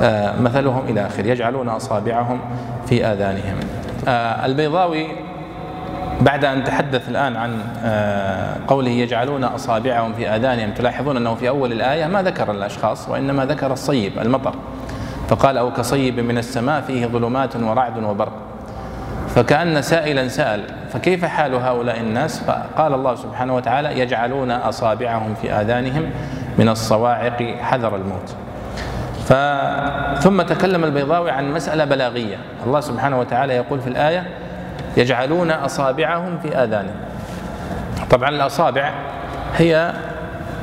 [0.00, 2.40] آه مثلهم إلى آخر يجعلون أصابعهم
[2.86, 3.56] في آذانهم.
[4.08, 5.06] آه البيضاوي
[6.20, 11.72] بعد أن تحدث الآن عن آه قوله يجعلون أصابعهم في آذانهم تلاحظون أنه في أول
[11.72, 14.54] الآية ما ذكر الأشخاص وإنما ذكر الصيب المطر.
[15.28, 18.32] فقال أو كصيب من السماء فيه ظلمات ورعد وبرق.
[19.34, 26.10] فكأن سائلا سأل فكيف حال هؤلاء الناس؟ فقال الله سبحانه وتعالى يجعلون أصابعهم في آذانهم
[26.58, 28.34] من الصواعق حذر الموت.
[30.20, 32.36] ثم تكلم البيضاوي عن مسألة بلاغية.
[32.66, 34.26] الله سبحانه وتعالى يقول في الآية
[34.96, 37.00] يجعلون أصابعهم في آذانهم.
[38.10, 38.92] طبعا الأصابع
[39.56, 39.92] هي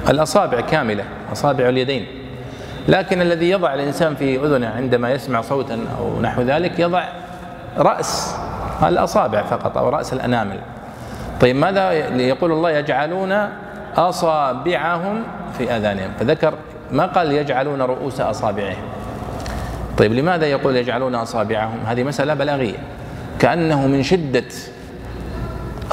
[0.10, 2.08] الأصابع كاملة أصابع اليدين.
[2.88, 7.04] لكن الذي يضع الإنسان في أذنه عندما يسمع صوتا أو نحو ذلك يضع
[7.78, 8.36] رأس
[8.84, 10.60] الأصابع فقط أو رأس الأنامل.
[11.42, 13.50] طيب ماذا يقول الله؟ يجعلون
[13.98, 15.24] أصابعهم
[15.58, 16.12] في آذانهم.
[16.20, 16.54] فذكر
[16.92, 18.84] ما قال يجعلون رؤوس أصابعهم؟
[19.98, 22.78] طيب لماذا يقول يجعلون أصابعهم؟ هذه مسألة بلاغية.
[23.40, 24.44] كأنه من شدة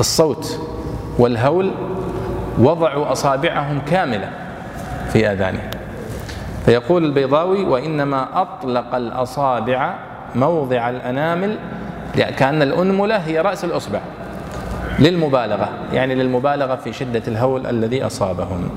[0.01, 0.61] الصوت
[1.19, 1.71] والهول
[2.59, 4.31] وضعوا أصابعهم كاملة
[5.13, 5.71] في آذانهم
[6.65, 9.95] فيقول البيضاوي وإنما أطلق الأصابع
[10.35, 11.57] موضع الأنامل
[12.15, 14.01] كأن الأنملة هي رأس الأصبع
[14.99, 18.69] للمبالغة يعني للمبالغة في شدة الهول الذي أصابهم.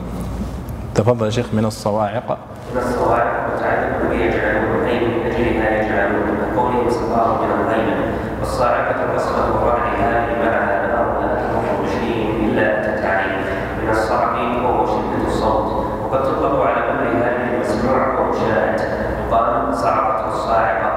[0.97, 2.37] تفضل يا شيخ من الصواعق.
[2.73, 7.97] من الصواعق وتعلم به يجعلون من أجلها يجعلون من قوله صفاه من الغيمة
[8.39, 13.41] والصاعقة قصده معها الأرض لا تمر بشيء إلا تتعليم.
[13.83, 14.33] من الصعق
[14.63, 15.85] وهو شدة الصوت.
[16.03, 18.81] وقد تطلق على كل هذه المسموع ومشاهد
[19.27, 20.89] يقال صعقته الصاعقة.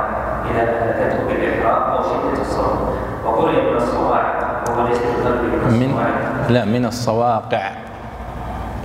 [0.51, 2.79] إذا أهلكته بالإحراق أو شدة الصوت.
[3.27, 4.65] وقرئ من الصواعق.
[4.69, 5.91] وهو ليس من من
[6.49, 7.90] لا من الصواقع.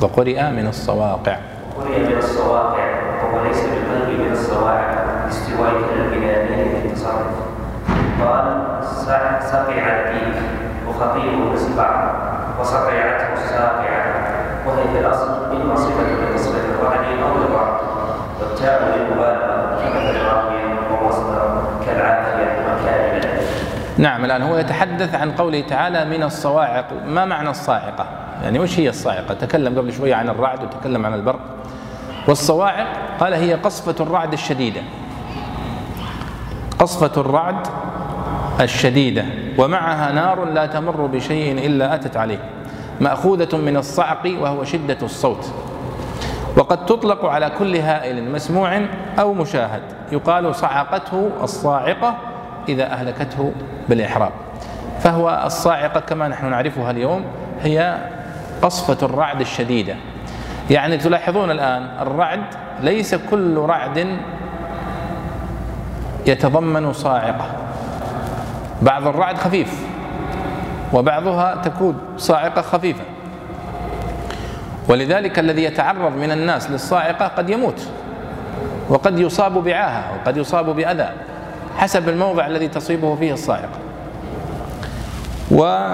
[0.01, 1.37] وقرئ من الصواقع.
[1.77, 2.85] قرئ من الصواقع
[3.23, 7.35] وهو ليس بالقلب من الصواعق لاستواء البنانين في التصرف.
[8.21, 8.45] قال
[9.51, 10.35] سقع الديك
[10.89, 12.11] وخطيب مسقع
[12.61, 14.05] وسقعته الساقعة
[14.67, 17.77] وهي في الأصل إما صفة لتصرف الرعد أو للرعد.
[18.41, 23.41] والتاء للمبالغة كمثل راوية ومصدر كالعافية وكاملة
[23.97, 26.85] نعم الآن هو يتحدث عن قوله تعالى من الصواعق.
[27.05, 31.39] ما معنى الصاعقة؟ يعني وش هي الصاعقة؟ تكلم قبل شوية عن الرعد وتكلم عن البرق.
[32.27, 32.87] والصواعق
[33.19, 34.81] قال هي قصفة الرعد الشديدة.
[36.79, 37.67] قصفة الرعد
[38.61, 39.25] الشديدة
[39.57, 42.39] ومعها نار لا تمر بشيء إلا أتت عليه
[43.01, 45.51] مأخوذة من الصعق وهو شدة الصوت.
[46.57, 48.81] وقد تطلق على كل هائل مسموع
[49.19, 49.81] أو مشاهد
[50.11, 52.15] يقال صعقته الصاعقة
[52.69, 53.51] إذا أهلكته
[53.89, 54.31] بالإحرام
[54.99, 57.25] فهو الصاعقة كما نحن نعرفها اليوم
[57.61, 57.97] هي
[58.61, 59.95] قصفة الرعد الشديدة.
[60.69, 62.43] يعني تلاحظون الآن الرعد
[62.81, 64.17] ليس كل رعد
[66.25, 67.45] يتضمن صاعقة.
[68.81, 69.85] بعض الرعد خفيف
[70.93, 73.03] وبعضها تكون صاعقة خفيفة.
[74.89, 77.87] ولذلك الذي يتعرض من الناس للصاعقة قد يموت
[78.89, 81.09] وقد يصاب بعاهة وقد يصاب بأذى
[81.77, 83.79] حسب الموضع الذي تصيبه فيه الصاعقة.
[85.51, 85.87] و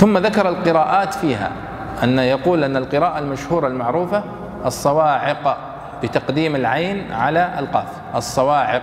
[0.00, 1.50] ثم ذكر القراءات فيها
[2.02, 4.22] أن يقول أن القراءة المشهورة المعروفة
[4.66, 5.56] الصواعق
[6.02, 8.82] بتقديم العين على القاف الصواعق.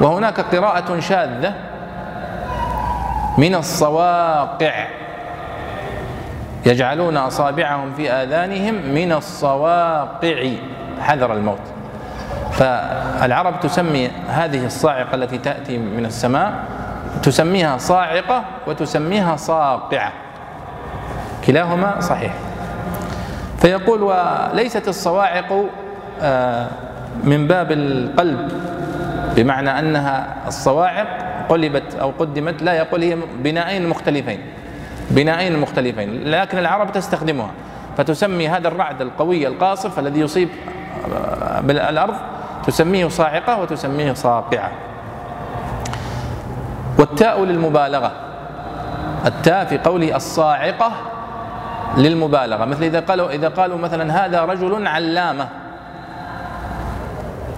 [0.00, 1.54] وهناك قراءة شاذة
[3.38, 4.86] من الصواقع
[6.66, 10.50] يجعلون أصابعهم في آذانهم من الصواقع
[11.00, 11.60] حذر الموت.
[12.52, 16.52] فالعرب تسمي هذه الصاعقة التي تأتي من السماء
[17.22, 20.12] تسميها صاعقة وتسميها صاقعة.
[21.46, 22.32] كلاهما صحيح.
[23.58, 25.64] فيقول وليست الصواعق
[26.22, 26.66] آه،
[27.24, 28.52] من باب القلب
[29.36, 31.06] بمعنى أنها الصواعق
[31.48, 34.40] قلبت أو قدمت لا يقول هي بنائين مختلفين
[35.10, 37.50] بنائين مختلفين لكن العرب تستخدمها.
[37.96, 40.48] فتسمي هذا الرعد القوي القاصف الذي يصيب
[41.14, 42.14] آه، بالأرض
[42.66, 44.70] تسميه صاعقة وتسميه صاقعة.
[46.98, 48.12] والتاء للمبالغة.
[49.26, 50.92] التاء في قوله الصاعقة
[51.96, 52.64] للمبالغة.
[52.64, 55.48] مثل إذا قالوا إذا قالوا مثلا هذا رجل علامة.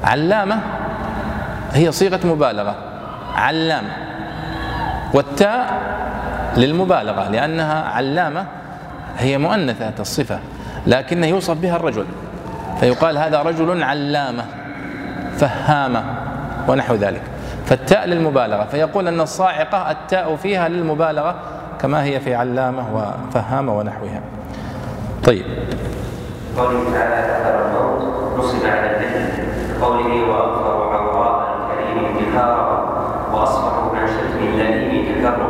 [0.04, 0.60] علامة
[1.72, 2.74] هي صيغة مبالغة.
[3.34, 3.84] علام.
[5.14, 5.80] والتاء
[6.56, 8.44] للمبالغة لأنها علامة
[9.18, 10.38] هي مؤنثة الصفة
[10.86, 12.06] لكن يوصف بها الرجل.
[12.80, 14.44] فيقال هذا رجل علامة
[15.36, 16.04] فهامة
[16.68, 17.22] ونحو ذلك.
[17.66, 21.34] فالتاء للمبالغة فيقول أن الصاعقة التاء فيها للمبالغة
[21.80, 24.20] كما هي في علامة وفهامة ونحوها.
[25.24, 25.44] طيب.
[26.58, 29.42] قوله تعالى ذكر الموت نصب على الذكر
[29.82, 32.86] قوله واغفر عوراء الكريم انتهارا
[33.32, 35.46] وأصبحوا عن شتم اللئيم تكرما.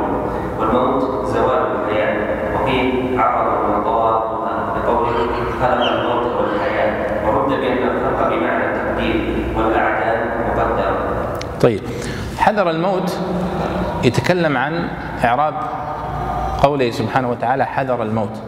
[0.59, 2.17] والموت زوال الحياة.
[2.55, 5.13] وقيل عرض وضوابطها بقوله
[5.61, 9.37] خلق الموت والحياة ورد بان الخلق بمعنى التقدير
[11.61, 11.81] طيب.
[12.39, 13.19] حذر الموت
[14.05, 14.89] يتكلم عن
[15.25, 15.55] إعراب
[16.63, 18.43] قوله سبحانه وتعالى حذر الموت.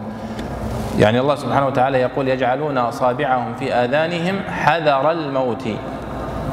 [0.99, 5.63] يعني الله سبحانه وتعالى يقول يجعلون أصابعهم في آذانهم حذر الموت.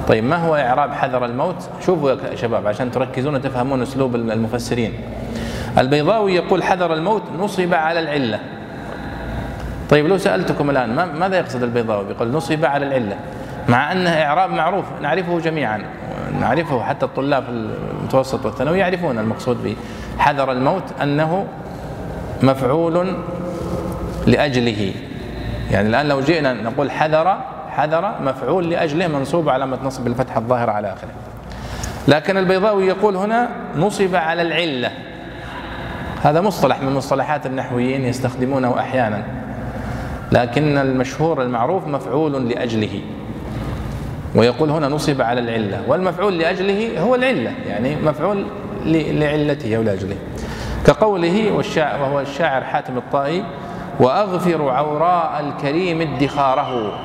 [0.08, 4.94] طيب ما هو إعراب حذر الموت؟ شوفوا يا شباب عشان تركزون وتفهمون أسلوب المفسرين.
[5.78, 8.38] البيضاوي يقول حذر الموت نصب على العلة.
[9.90, 13.16] طيب لو سألتكم الآن ماذا يقصد البيضاوي؟ يقول نصب على العلة.
[13.68, 15.82] مع أنه إعراب معروف نعرفه جميعا.
[16.40, 19.76] نعرفه حتى الطلاب المتوسط والثانوي يعرفون المقصود به.
[20.18, 21.46] حذر الموت أنه
[22.42, 23.16] مفعول
[24.26, 24.92] لأجله.
[25.70, 27.36] يعني الآن لو جئنا نقول حذر
[27.70, 31.10] حذر مفعول لأجله منصوب علامه نصب الفتحه الظاهره على آخره.
[32.08, 34.90] لكن البيضاوي يقول هنا نصب على العلة.
[36.22, 39.22] هذا مصطلح من مصطلحات النحويين يستخدمونه أحيانا.
[40.32, 43.00] لكن المشهور المعروف مفعول لأجله.
[44.36, 48.46] ويقول هنا نصب على العلة والمفعول لأجله هو العلة يعني مفعول
[48.84, 50.16] لعلته أو لأجله.
[50.86, 53.44] كقوله والشاعر وهو الشاعر حاتم الطائي
[54.00, 56.98] وأغفر عوراء الكريم ادخاره.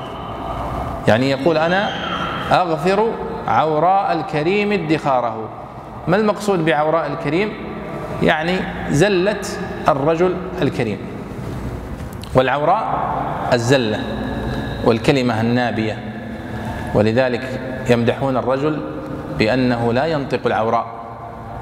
[1.08, 1.90] يعني يقول أنا
[2.50, 3.12] أغفر
[3.48, 5.48] عوراء الكريم ادخاره.
[6.08, 7.52] ما المقصود بعوراء الكريم؟
[8.22, 8.56] يعني
[8.90, 9.40] زلة
[9.88, 10.98] الرجل الكريم.
[12.34, 12.84] والعوراء
[13.52, 14.00] الزلة
[14.84, 16.11] والكلمة النابية.
[16.94, 18.80] ولذلك يمدحون الرجل
[19.38, 20.86] بأنه لا ينطق العوراء.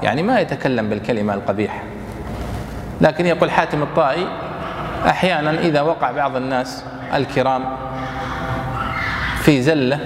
[0.03, 1.79] يعني ما يتكلم بالكلمة القبيحة.
[3.01, 4.27] لكن يقول حاتم الطائي
[5.07, 7.63] أحيانا إذا وقع بعض الناس الكرام
[9.41, 9.99] في زلة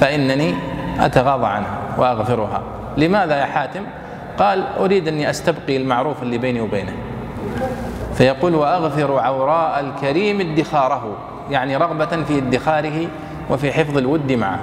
[0.00, 0.54] فإنني
[1.00, 2.62] أتغاضى عنها وأغفرها.
[2.96, 3.82] لماذا يا حاتم؟
[4.38, 6.92] قال أريد أني أستبقي المعروف اللي بيني وبينه.
[8.14, 11.16] فيقول وأغفر عوراء الكريم ادخاره.
[11.50, 13.06] يعني رغبة في ادخاره
[13.50, 14.58] وفي حفظ الود معه.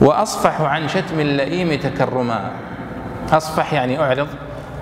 [0.00, 2.50] وأصفح عن شتم اللئيم تكرما.
[3.32, 4.28] أصفح يعني أعرض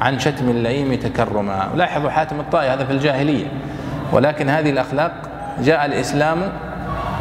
[0.00, 1.68] عن شتم اللئيم تكرما.
[1.74, 3.46] لاحظوا حاتم الطائي هذا في الجاهلية.
[4.12, 5.12] ولكن هذه الأخلاق
[5.60, 6.52] جاء الإسلام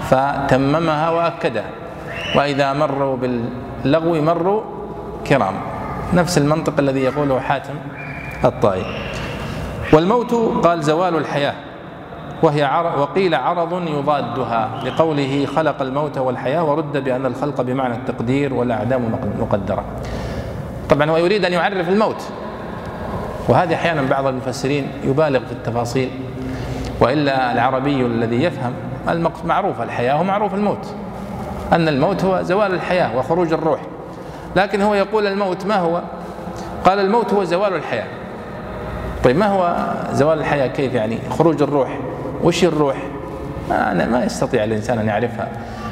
[0.10, 1.70] فتممها وأكدها.
[2.36, 4.62] وإذا مروا باللغو مروا
[5.28, 5.54] كرام.
[6.14, 7.74] نفس المنطق الذي يقوله حاتم
[8.46, 8.86] الطائي.
[9.94, 10.34] والموت
[10.66, 11.54] قال زوال الحياة.
[12.44, 19.12] وهي عرض وقيل عرض يضادها لقوله خلق الموت والحياة ورد بأن الخلق بمعنى التقدير والأعدام
[19.39, 19.84] مقدرة.
[20.89, 22.24] طبعا هو يريد أن يعرف الموت.
[23.48, 26.10] وهذه أحيانا بعض المفسرين يبالغ في التفاصيل.
[27.00, 28.74] وإلا العربي الذي يفهم
[29.46, 30.96] معروف الحياة ومعروف الموت.
[31.74, 33.80] أن الموت هو زوال الحياة وخروج الروح.
[34.56, 36.02] لكن هو يقول الموت ما هو؟
[36.86, 38.08] قال الموت هو زوال الحياة.
[39.24, 42.00] طيب ما هو زوال الحياة؟ كيف يعني خروج الروح؟
[42.44, 42.98] وش الروح؟
[43.70, 45.48] ما, ما يستطيع الإنسان أن يعرفها.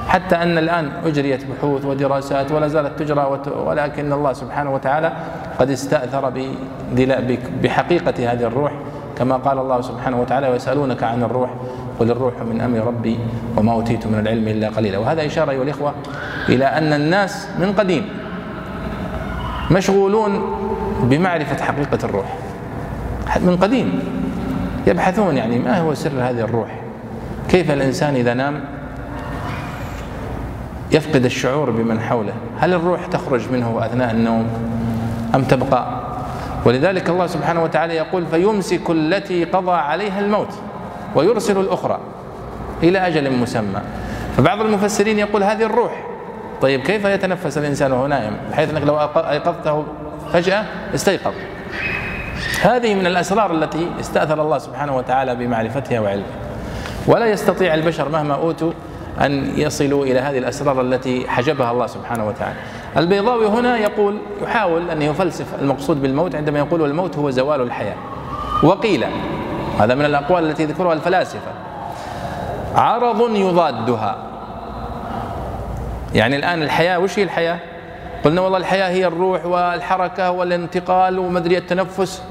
[0.08, 5.12] حتى أن الآن أجريت بحوث ودراسات ولا زالت تجرى ولكن الله سبحانه وتعالى
[5.60, 6.34] قد استأثر
[7.64, 8.72] بحقيقة هذه الروح.
[9.18, 11.49] كما قال الله سبحانه وتعالى ويسألونك عن الروح
[11.99, 13.20] قل الروح من أمر ربي
[13.58, 14.97] وما أوتيت من العلم إلا قليلا.
[14.97, 15.93] وهذا إشارة أيها الإخوة
[16.49, 18.06] إلى أن الناس من قديم
[19.72, 20.41] مشغولون
[21.04, 22.38] بمعرفة حقيقة الروح.
[23.41, 24.20] من قديم.
[24.88, 26.82] يبحثون يعني ما هو سر هذه الروح؟
[27.50, 28.64] كيف الإنسان إذا نام
[30.92, 34.48] يفقد الشعور بمن حوله؟ هل الروح تخرج منه أثناء النوم
[35.36, 36.02] أم تبقى؟
[36.66, 40.54] ولذلك الله سبحانه وتعالى يقول فيمسك التي قضى عليها الموت
[41.16, 42.00] ويرسل الأخرى
[42.84, 43.82] إلى أجل مسمى.
[44.38, 46.04] فبعض المفسرين يقول هذه الروح.
[46.62, 49.86] طيب كيف يتنفس الإنسان وهو نائم بحيث أنك لو أيقظته
[50.34, 50.66] فجأة
[50.96, 51.34] استيقظ.
[52.62, 56.26] هذه من الأسرار التي استأثر الله سبحانه وتعالى بمعرفتها وعلمها.
[57.07, 58.72] ولا يستطيع البشر مهما أوتوا
[59.22, 62.55] أن يصلوا إلى هذه الأسرار التي حجبها الله سبحانه وتعالى.
[62.97, 67.95] البيضاوي هنا يقول يحاول أن يفلسف المقصود بالموت عندما يقول الموت هو زوال الحياة.
[68.64, 69.05] وقيل
[69.80, 71.51] هذا من الأقوال التي ذكرها الفلاسفة
[72.76, 74.18] عرض يضادها.
[76.14, 77.59] يعني الآن الحياة وش هي الحياة؟
[78.26, 82.24] قلنا والله الحياة هي الروح والحركة والانتقال ومدري التنفس.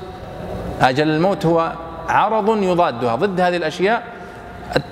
[0.81, 1.72] أجل الموت هو
[2.09, 3.14] عرض يضادها.
[3.14, 4.03] ضد هذه الأشياء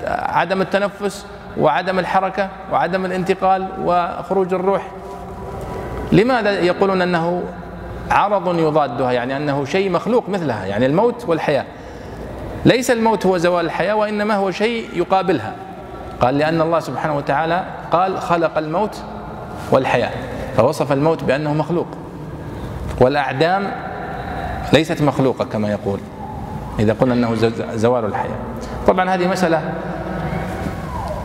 [0.07, 1.27] عدم التنفس
[1.59, 4.89] وعدم الحركة وعدم الانتقال وخروج الروح.
[6.13, 7.43] لماذا يقولون أنه
[8.11, 11.65] عرض يضادها؟ يعني أنه شيء مخلوق مثلها يعني الموت والحياة.
[12.65, 15.53] ليس الموت هو زوال الحياة وإنما هو شيء يقابلها.
[16.21, 19.03] قال لأن الله سبحانه وتعالى قال خلق الموت
[19.71, 20.11] والحياة
[20.57, 21.87] فوصف الموت بأنه مخلوق.
[23.01, 23.71] والأعدام
[24.73, 26.01] ليست مخلوقة كما يقول.
[26.79, 27.35] إذا قلنا أنه
[27.75, 28.37] زوال الحياة.
[28.87, 29.73] طبعا هذه مسألة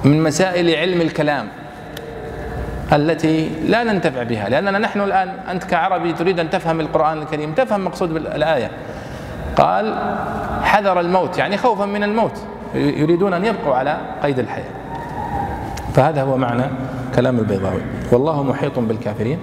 [0.05, 1.47] من مسائل علم الكلام
[2.93, 4.49] التي لا ننتفع بها.
[4.49, 8.71] لأننا نحن الآن أنت كعربي تريد أن تفهم القرآن الكريم تفهم مقصود بالآية
[9.55, 9.95] قال
[10.63, 11.37] حذر الموت.
[11.37, 12.41] يعني خوفا من الموت.
[12.75, 14.71] يريدون أن يبقوا على قيد الحياة.
[15.93, 16.63] فهذا هو معنى
[17.15, 17.81] كلام البيضاوي.
[18.11, 19.39] والله محيط بالكافرين.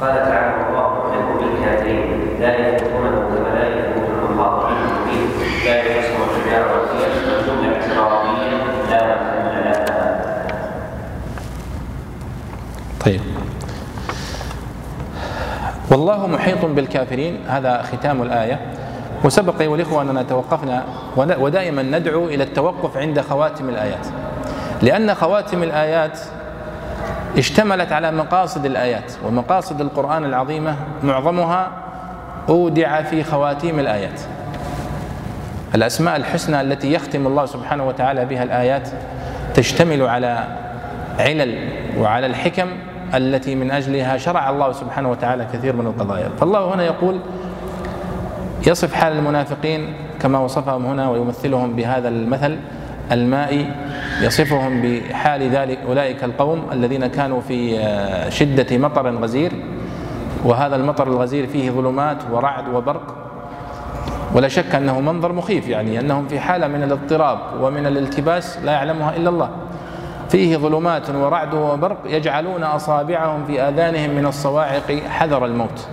[0.00, 4.76] قال تعالى الله محيط بالكافرين لا يملكون كما لا يملكون المخاطبين
[5.64, 8.50] لا يحسن الشجاع والسير والجمله اعتراضية
[8.90, 10.08] لا محل لها.
[13.04, 13.20] طيب.
[15.90, 17.46] والله محيط بالكافرين.
[17.48, 18.60] هذا ختام الآية.
[19.24, 20.84] وسبق أيها الإخوة أننا توقفنا
[21.16, 24.06] ودائما ندعو إلى التوقف عند خواتم الآيات.
[24.82, 26.18] لأن خواتم الآيات
[27.38, 31.70] اشتملت على مقاصد الآيات ومقاصد القرآن العظيمة معظمها
[32.48, 34.20] أودع في خواتيم الآيات.
[35.74, 38.88] الأسماء الحسنى التي يختم الله سبحانه وتعالى بها الآيات
[39.54, 40.44] تشتمل على
[41.18, 41.68] علل
[41.98, 42.66] وعلى الحكم
[43.14, 46.28] التي من أجلها شرع الله سبحانه وتعالى كثير من القضايا.
[46.40, 47.20] فالله هنا يقول
[48.66, 52.56] يصف حال المنافقين كما وصفهم هنا ويمثلهم بهذا المثل.
[53.12, 53.70] المائي
[54.22, 59.52] يصفهم بحال ذلك أولئك القوم الذين كانوا في آه، شدة مطر غزير.
[60.44, 63.14] وهذا المطر الغزير فيه ظلمات ورعد وبرق.
[64.34, 69.16] ولا شك أنه منظر مخيف يعني أنهم في حالة من الاضطراب ومن الالتباس لا يعلمها
[69.16, 69.50] إلا الله.
[70.28, 75.88] فيه ظلمات ورعد وبرق يجعلون أصابعهم في آذانهم من الصواعق حذر الموت.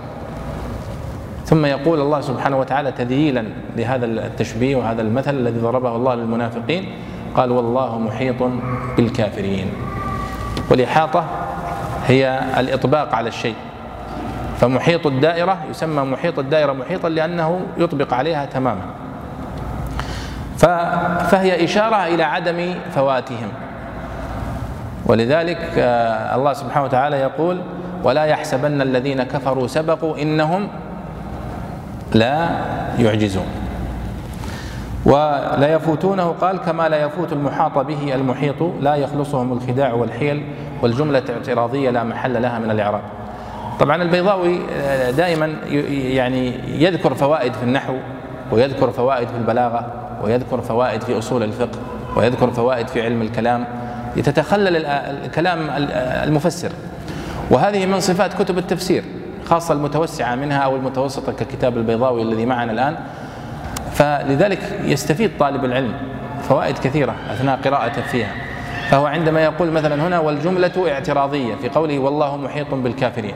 [1.46, 3.46] ثم يقول الله سبحانه وتعالى تذييلا
[3.78, 6.88] لهذا التشبيه وهذا المثل الذي ضربه الله للمنافقين.
[7.36, 8.36] قال والله محيط
[8.98, 9.68] بالكافرين.
[10.72, 11.26] والإحاطة
[12.08, 13.56] هي الإطباق على الشيء.
[14.58, 18.86] فمحيط الدائرة يسمى محيط الدائرة محيطا لأنه يطبق عليها تماما.
[21.28, 23.50] فهي إشارة إلى عدم فواتهم.
[25.06, 27.62] ولذلك آه، الله سبحانه وتعالى يقول
[28.04, 30.68] ولا يحسبن الذين كفروا سبقوا إنهم
[32.14, 32.49] لا
[32.99, 33.45] يعجزون.
[35.05, 40.43] ولا يفوتونه قال كما لا يفوت المحاط به المحيط لا يخلصهم الخداع والحيل
[40.82, 43.01] والجملة اعتراضية لا محل لها من الإعراب.
[43.80, 45.53] طبعا البيضاوي آه، دائما
[45.89, 46.53] يعني
[46.84, 47.93] يذكر فوائد في النحو
[48.51, 49.86] ويذكر فوائد في البلاغة
[50.24, 51.80] ويذكر فوائد في أصول الفقه
[52.16, 53.66] ويذكر فوائد في علم الكلام.
[54.16, 55.59] تتخلل الكلام
[56.24, 56.72] المفسر.
[57.51, 59.03] وهذه من صفات كتب التفسير.
[59.46, 62.96] خاصة المتوسعة منها أو المتوسطة ككتاب البيضاوي الذي معنا الآن.
[63.91, 65.94] فلذلك يستفيد طالب العلم
[66.41, 68.32] فوائد كثيرة أثناء قراءته فيها.
[68.89, 73.36] فهو عندما يقول مثلا هنا والجملة اعتراضية في قوله والله محيط بالكافرين.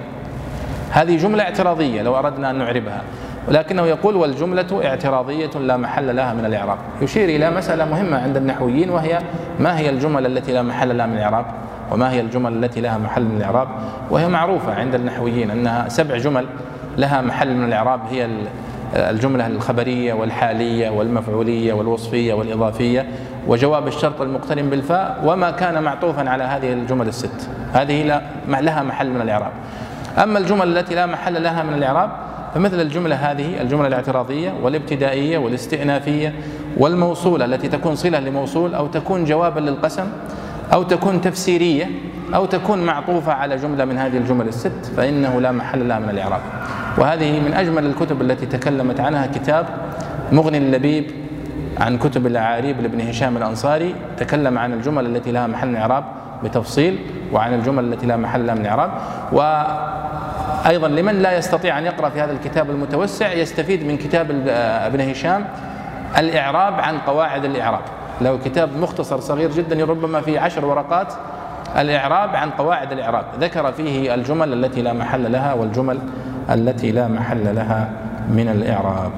[0.92, 3.02] هذه جملة اعتراضية لو أردنا أن نعربها.
[3.48, 6.78] ولكنه يقول والجملة اعتراضية لا محل لها من الإعراب.
[7.02, 9.20] يشير إلى مسألة مهمة عند النحويين وهي
[9.60, 11.46] ما هي الجمل التي لا محل لها من الإعراب؟
[11.92, 13.68] وما هي الجمل التي لها محل من الإعراب؟
[14.12, 16.46] وهي معروفة عند النحويين أنها سبع جمل
[16.98, 18.30] لها محل من الإعراب هي
[18.96, 23.06] الجملة الخبرية والحالية والمفعولية والوصفية والإضافية
[23.48, 27.50] وجواب الشرط المقترن بالفاء وما كان معطوفا على هذه الجمل الست.
[27.74, 29.52] هذه لها محل من الإعراب.
[30.24, 32.10] أما الجمل التي لا محل لها من الإعراب
[32.56, 36.34] فمثل الجملة هذه الجملة الاعتراضية والابتدائية والاستئنافية
[36.78, 40.06] والموصولة التي تكون صلة لموصول أو تكون جوابا للقسم
[40.74, 41.90] أو تكون تفسيرية
[42.36, 46.42] أو تكون معطوفة على جملة من هذه الجمل الست فإنه لا محل لها من الإعراب.
[46.98, 49.66] وهذه من أجمل الكتب التي تكلمت عنها كتاب
[50.32, 51.12] مغني اللبيب
[51.80, 56.04] عن كتب الأعاريب لابن هشام الأنصاري تكلم عن الجمل التي لها محل من الإعراب
[56.44, 57.00] بتفصيل
[57.34, 58.92] وعن الجمل التي لا محل لها من الإعراب.
[59.32, 64.28] وأيضا لمن لا يستطيع أن يقرأ في هذا الكتاب المتوسع يستفيد من كتاب
[64.86, 65.46] ابن هشام
[66.18, 67.82] الإعراب عن قواعد الإعراب.
[68.22, 71.14] له كتاب مختصر صغير جدا ربما في عشر ورقات
[71.78, 73.26] الإعراب عن قواعد الإعراب.
[73.40, 76.00] ذكر فيه الجمل التي لا محل لها والجمل
[76.50, 77.90] التي لا محل لها
[78.30, 79.12] من الإعراب.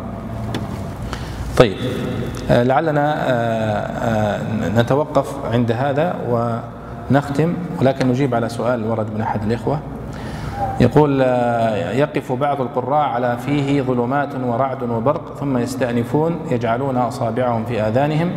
[1.57, 1.77] طيب
[2.51, 4.39] آه، لعلنا آه، آه،
[4.81, 9.79] نتوقف عند هذا ونختم ولكن نجيب على سؤال ورد من أحد الإخوة.
[10.79, 11.21] يقول
[11.91, 18.31] يقف بعض القراء على فيه ظلمات ورعد وبرق ثم يستأنفون يجعلون أصابعهم في آذانهم.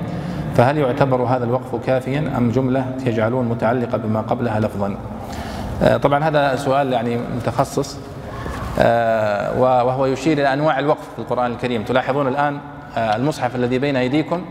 [0.57, 4.97] فهل يعتبر هذا الوقف كافيا أم جملة يجعلون متعلقة بما قبلها لفظا؟
[6.03, 7.97] طبعا هذا سؤال يعني متخصص
[9.59, 11.83] وهو يشير إلى أنواع الوقف في القرآن الكريم.
[11.83, 12.59] تلاحظون الآن
[12.97, 14.43] آه، المصحف الذي بين أيديكم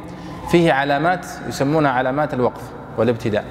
[0.52, 2.62] فيه علامات يسمونها علامات الوقف
[2.98, 3.44] والابتداء.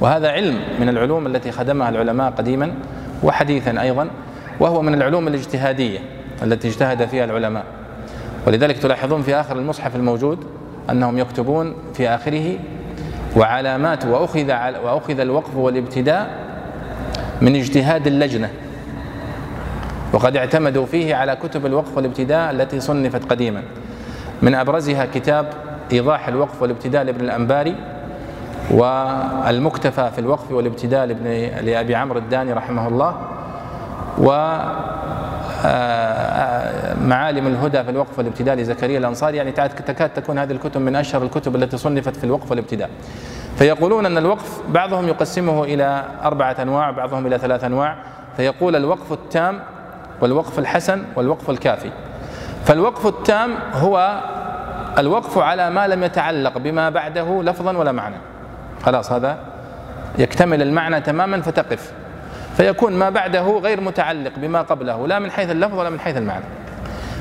[0.00, 2.74] وهذا علم من العلوم التي خدمها العلماء قديما
[3.22, 4.08] وحديثا أيضا
[4.60, 5.98] وهو من العلوم الاجتهادية
[6.42, 7.64] التي اجتهد فيها العلماء.
[8.46, 10.44] ولذلك تلاحظون في آخر المصحف الموجود
[10.90, 12.58] أنهم يكتبون في آخره
[13.36, 14.52] وعلامات وأخذ
[14.84, 16.30] وأخذ الوقف والابتداء
[17.40, 18.50] من اجتهاد اللجنة.
[20.12, 23.62] وقد اعتمدوا فيه على كتب الوقف والابتداء التي صنفت قديما.
[24.42, 25.46] من أبرزها كتاب
[25.92, 27.74] إيضاح الوقف والابتداء لابن الأنباري
[28.70, 31.24] والمكتفى في الوقف والابتداء لابن
[31.66, 33.16] لأبي عمرو الداني رحمه الله.
[34.18, 34.56] و
[37.00, 39.36] معالم الهدى في الوقف والابتداء لزكريا الأنصاري.
[39.36, 42.90] يعني تكاد تكون هذه الكتب من أشهر الكتب التي صنفت في الوقف والابتداء.
[43.56, 47.96] فيقولون أن الوقف بعضهم يقسمه إلى أربعة أنواع بعضهم إلى ثلاث أنواع.
[48.36, 49.60] فيقول الوقف التام
[50.20, 51.90] والوقف الحسن والوقف الكافي.
[52.64, 54.20] فالوقف التام هو
[54.98, 58.16] الوقف على ما لم يتعلق بما بعده لفظا ولا معنى.
[58.82, 59.38] خلاص هذا
[60.18, 61.92] يكتمل المعنى تماما فتقف.
[62.56, 66.44] فيكون ما بعده غير متعلق بما قبله لا من حيث اللفظ ولا من حيث المعنى.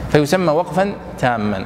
[0.09, 1.65] فيسمى وقفا تاما.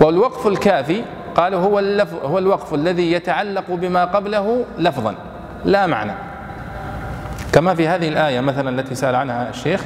[0.00, 1.02] والوقف الكافي
[1.34, 5.14] قالوا هو اللفظ هو الوقف الذي يتعلق بما قبله لفظا
[5.64, 6.12] لا معنى.
[7.52, 9.84] كما في هذه الآية مثلا التي سأل عنها الشيخ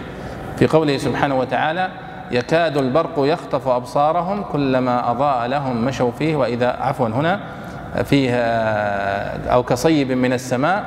[0.59, 1.89] في قوله سبحانه وتعالى
[2.31, 6.37] يكاد البرق يخطف أبصارهم كلما أضاء لهم مشوا فيه.
[6.37, 7.41] وإذا عفوا هنا
[8.05, 8.35] فيه
[9.53, 10.85] أو كصيب من السماء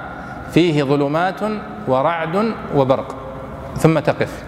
[0.53, 1.39] فيه ظلمات
[1.87, 3.15] ورعد وبرق.
[3.77, 4.43] ثم تقف.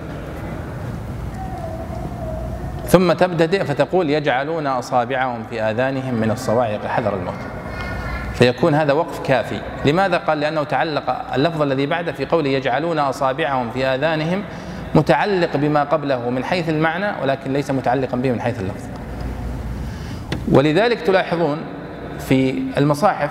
[2.85, 7.33] ثم تبتدئ فتقول يجعلون أصابعهم في آذانهم من الصواعق حذر الموت.
[8.33, 9.61] فيكون هذا وقف كافي.
[9.85, 14.43] لماذا قال؟ لأنه تعلق اللفظ الذي بعده في قوله يجعلون أصابعهم في آذانهم
[14.95, 18.85] متعلق بما قبله من حيث المعنى ولكن ليس متعلقا به من حيث اللفظ.
[20.51, 21.57] ولذلك تلاحظون
[22.19, 23.29] في المصاحف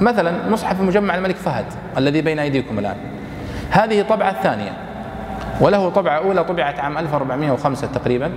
[0.00, 1.64] مثلا مصحف مجمع الملك فهد
[1.98, 2.96] الذي بين أيديكم الآن.
[3.70, 4.72] هذه طبعة الثانية
[5.60, 8.30] وله طبعة أولى طبعت عام 1405 تقريبا.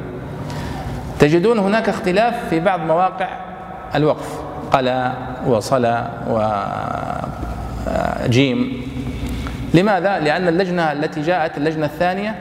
[1.20, 3.28] تجدون هناك اختلاف في بعض مواقع
[3.96, 4.42] الوقف
[4.72, 5.12] قلا
[5.48, 6.08] وصلا
[8.24, 8.84] وجيم
[9.74, 12.36] لماذا؟ لأن اللجنة التي جاءت اللجنة الثانية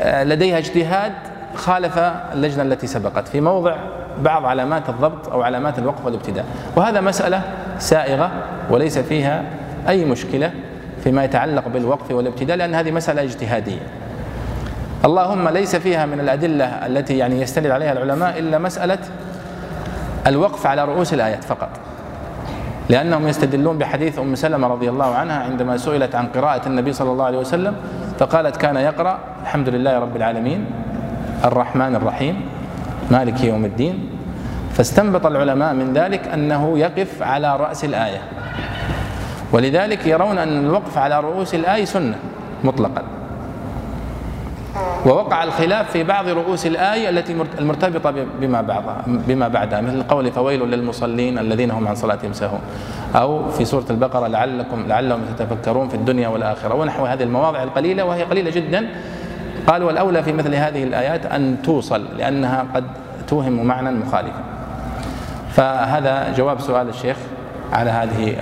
[0.00, 1.12] آه، لديها اجتهاد
[1.54, 1.98] خالف
[2.32, 3.76] اللجنة التي سبقت في موضع
[4.22, 6.44] بعض علامات الضبط أو علامات الوقف والابتداء.
[6.76, 7.42] وهذا مسألة
[7.78, 8.30] سائغة
[8.70, 9.42] وليس فيها
[9.88, 10.50] أي مشكلة
[11.04, 13.82] فيما يتعلق بالوقف والابتداء لأن هذه مسألة اجتهادية.
[15.04, 18.98] اللهم ليس فيها من الأدلة التي يعني يستند عليها العلماء إلا مسألة
[20.26, 21.68] الوقف على رؤوس الآيات فقط.
[22.88, 27.24] لأنهم يستدلون بحديث أم سلمة رضي الله عنها عندما سئلت عن قراءة النبي صلى الله
[27.24, 27.74] عليه وسلم
[28.18, 30.66] فقالت كان يقرأ الحمد لله رب العالمين
[31.44, 32.40] الرحمن الرحيم
[33.10, 34.13] مالك يوم الدين
[34.74, 38.18] فاستنبط العلماء من ذلك أنه يقف على رأس الآية.
[39.52, 42.16] ولذلك يرون أن الوقف على رؤوس الآية سنة
[42.64, 43.02] مطلقا.
[45.06, 50.60] ووقع الخلاف في بعض رؤوس الآية التي المرتبطة بما بعضها بما بعدها مثل قول فويل
[50.60, 52.60] للمصلين الذين هم عن صلاتهم سهون
[53.14, 58.22] أو في سورة البقرة لعلكم لعلهم تتفكرون في الدنيا والآخرة ونحو هذه المواضع القليلة وهي
[58.22, 58.88] قليلة جدا.
[59.66, 62.84] قال والأولى في مثل هذه الآيات أن توصل لأنها قد
[63.28, 64.53] توهم معنى مخالفا.
[65.54, 67.16] فهذا جواب سؤال الشيخ
[67.72, 68.36] على هذه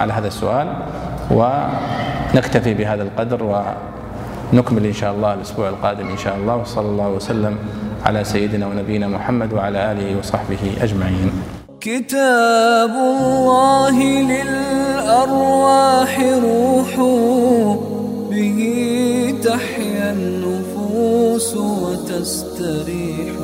[0.00, 0.68] على هذا السؤال
[1.30, 3.40] ونكتفي بهذا القدر
[4.52, 6.56] ونكمل إن شاء الله الأسبوع القادم إن شاء الله.
[6.56, 7.54] وصلى الله وسلم
[8.06, 11.30] على سيدنا ونبينا محمد وعلى آله وصحبه أجمعين.
[11.80, 13.96] كتاب الله
[14.32, 16.12] للأرواح
[16.48, 16.90] روح
[18.30, 18.58] به
[19.44, 23.35] تحيا النفوس وتستريح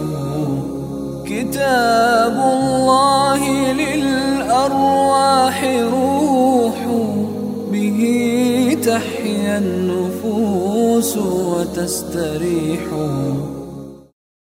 [1.33, 6.78] كتاب الله للأرواح روح
[7.72, 8.01] به
[8.85, 12.80] تحيا النفوس وتستريح.